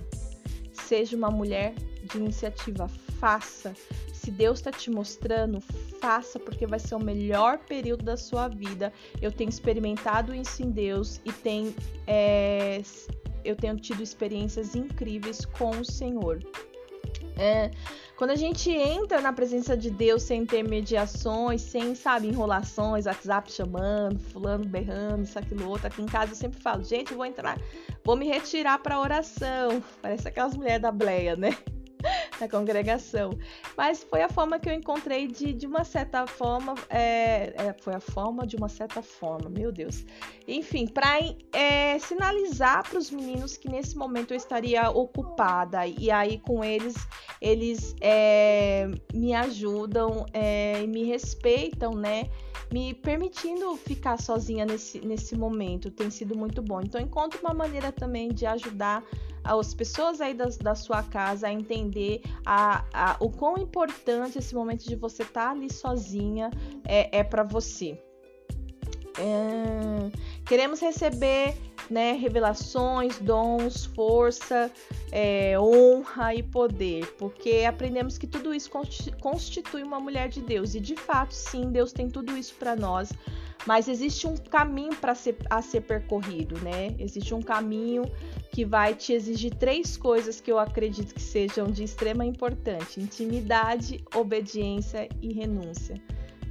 [0.73, 3.75] Seja uma mulher de iniciativa, faça.
[4.13, 5.61] Se Deus está te mostrando,
[6.01, 8.93] faça, porque vai ser o melhor período da sua vida.
[9.21, 11.75] Eu tenho experimentado isso em Deus e tem,
[12.07, 12.81] é,
[13.45, 16.43] eu tenho tido experiências incríveis com o Senhor.
[17.37, 17.71] É,
[18.17, 23.51] quando a gente entra na presença de Deus sem ter mediações, sem, sabe, enrolações, WhatsApp
[23.51, 25.89] chamando, fulano berrando, isso, aquilo, outro.
[25.89, 27.59] Aqui em casa eu sempre falo, gente, eu vou entrar,
[28.05, 29.83] vou me retirar para oração.
[30.01, 31.57] Parece aquelas mulheres da bleia, né?
[32.41, 33.31] na congregação.
[33.77, 36.75] Mas foi a forma que eu encontrei de, de uma certa forma.
[36.89, 40.05] É, é, foi a forma de uma certa forma, meu Deus.
[40.47, 41.19] Enfim, para
[41.53, 45.87] é, sinalizar para os meninos que nesse momento eu estaria ocupada.
[45.87, 46.95] E aí com eles,
[47.41, 52.29] eles é, me ajudam é, e me respeitam, né?
[52.73, 55.93] me permitindo ficar sozinha nesse, nesse momento.
[55.93, 56.81] Tem sido muito bom.
[56.81, 59.05] Então, encontre uma maneira também de ajudar
[59.45, 61.94] as pessoas aí da, da sua casa a entender
[62.45, 66.51] a, a, o quão importante esse momento de você estar tá ali sozinha
[66.85, 67.99] é, é para você.
[69.19, 70.11] É,
[70.45, 71.57] queremos receber
[71.91, 74.71] né, revelações, dons, força,
[75.13, 78.71] é, honra e poder, porque aprendemos que tudo isso
[79.21, 83.13] constitui uma mulher de Deus e de fato, sim, Deus tem tudo isso para nós,
[83.67, 86.95] mas existe um caminho para ser, a ser percorrido, né?
[86.99, 88.05] Existe um caminho
[88.51, 94.05] que vai te exigir três coisas que eu acredito que sejam de extrema importância: intimidade,
[94.15, 96.01] obediência e renúncia.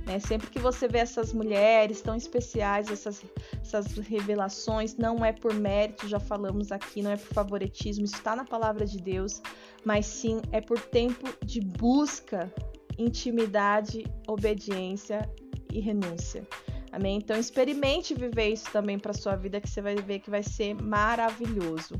[0.05, 0.19] Né?
[0.19, 3.23] Sempre que você vê essas mulheres tão especiais, essas,
[3.61, 8.35] essas revelações, não é por mérito, já falamos aqui, não é por favoritismo, isso está
[8.35, 9.41] na palavra de Deus,
[9.85, 12.53] mas sim é por tempo de busca,
[12.97, 15.29] intimidade, obediência
[15.71, 16.45] e renúncia.
[16.93, 17.17] Amém?
[17.17, 20.75] Então experimente viver isso também para sua vida que você vai ver que vai ser
[20.75, 21.95] maravilhoso.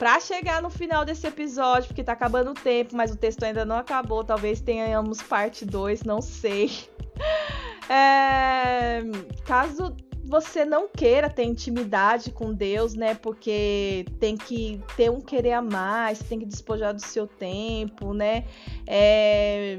[0.00, 3.64] Para chegar no final desse episódio, porque tá acabando o tempo, mas o texto ainda
[3.64, 6.70] não acabou, talvez tenhamos parte 2, não sei.
[7.88, 9.00] É,
[9.46, 13.14] caso você não queira ter intimidade com Deus, né?
[13.14, 18.44] Porque tem que ter um querer a mais, tem que despojar do seu tempo, né?
[18.88, 19.78] É,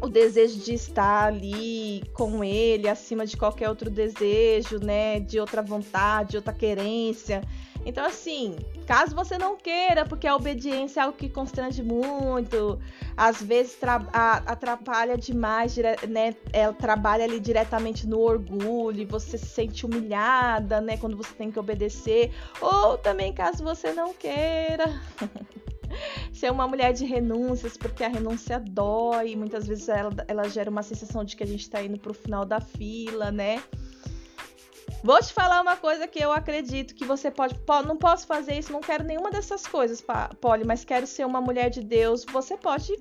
[0.00, 5.20] o desejo de estar ali com ele acima de qualquer outro desejo, né?
[5.20, 7.42] De outra vontade, de outra querência.
[7.84, 12.78] Então, assim, caso você não queira, porque a obediência é algo que constrange muito,
[13.16, 13.78] às vezes
[14.46, 15.76] atrapalha demais,
[16.08, 16.34] né?
[16.52, 20.98] Ela trabalha ali diretamente no orgulho, você se sente humilhada, né?
[20.98, 22.32] Quando você tem que obedecer.
[22.60, 25.00] Ou também, caso você não queira.
[26.32, 30.82] ser uma mulher de renúncias, porque a renúncia dói, muitas vezes ela, ela gera uma
[30.82, 33.62] sensação de que a gente está indo para o final da fila, né?
[35.02, 37.58] Vou te falar uma coisa que eu acredito que você pode.
[37.86, 40.04] Não posso fazer isso, não quero nenhuma dessas coisas,
[40.40, 42.24] Polly, mas quero ser uma mulher de Deus.
[42.24, 42.92] Você pode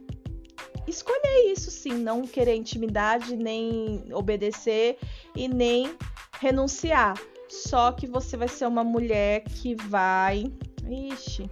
[0.88, 4.98] escolher isso sim, não querer intimidade, nem obedecer
[5.36, 5.94] e nem
[6.40, 7.20] renunciar.
[7.50, 10.46] Só que você vai ser uma mulher que vai.
[10.88, 11.50] Ixi,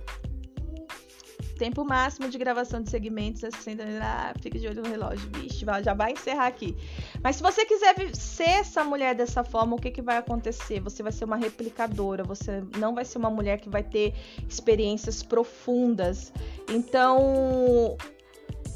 [1.57, 3.83] Tempo máximo de gravação de segmentos é 60.
[4.01, 6.75] Ah, fica de olho no relógio, vixe, já vai encerrar aqui.
[7.23, 10.79] Mas se você quiser ser essa mulher dessa forma, o que, que vai acontecer?
[10.81, 14.13] Você vai ser uma replicadora, você não vai ser uma mulher que vai ter
[14.47, 16.31] experiências profundas.
[16.69, 17.97] Então,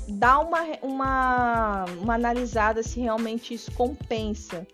[0.08, 4.66] dá uma, uma, uma analisada se realmente isso compensa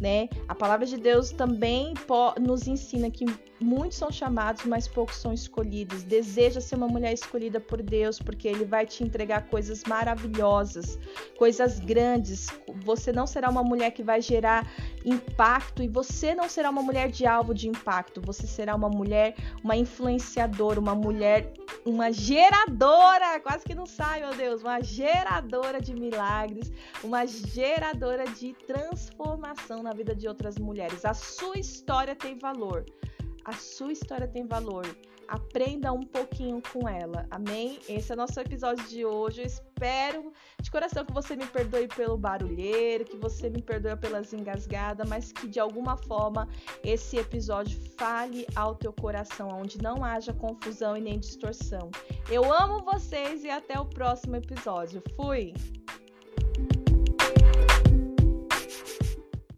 [0.00, 0.28] né?
[0.48, 1.94] A palavra de Deus também
[2.40, 3.24] nos ensina que
[3.60, 6.02] muitos são chamados, mas poucos são escolhidos.
[6.02, 10.98] Deseja ser uma mulher escolhida por Deus, porque Ele vai te entregar coisas maravilhosas,
[11.38, 12.46] coisas grandes.
[12.84, 14.66] Você não será uma mulher que vai gerar
[15.04, 18.20] impacto e você não será uma mulher de alvo de impacto.
[18.22, 21.52] Você será uma mulher, uma influenciadora, uma mulher,
[21.84, 23.40] uma geradora.
[23.40, 29.92] Quase que não sai, meu Deus, uma geradora de milagres, uma geradora de transformação na
[29.92, 31.04] vida de outras mulheres.
[31.04, 32.84] A sua história tem valor.
[33.46, 34.84] A sua história tem valor.
[35.28, 37.28] Aprenda um pouquinho com ela.
[37.30, 37.78] Amém?
[37.88, 39.40] Esse é nosso episódio de hoje.
[39.40, 44.32] Eu espero de coração que você me perdoe pelo barulheiro, que você me perdoe pelas
[44.32, 46.48] engasgadas, mas que de alguma forma
[46.82, 51.88] esse episódio fale ao teu coração, onde não haja confusão e nem distorção.
[52.28, 55.00] Eu amo vocês e até o próximo episódio.
[55.14, 55.54] Fui!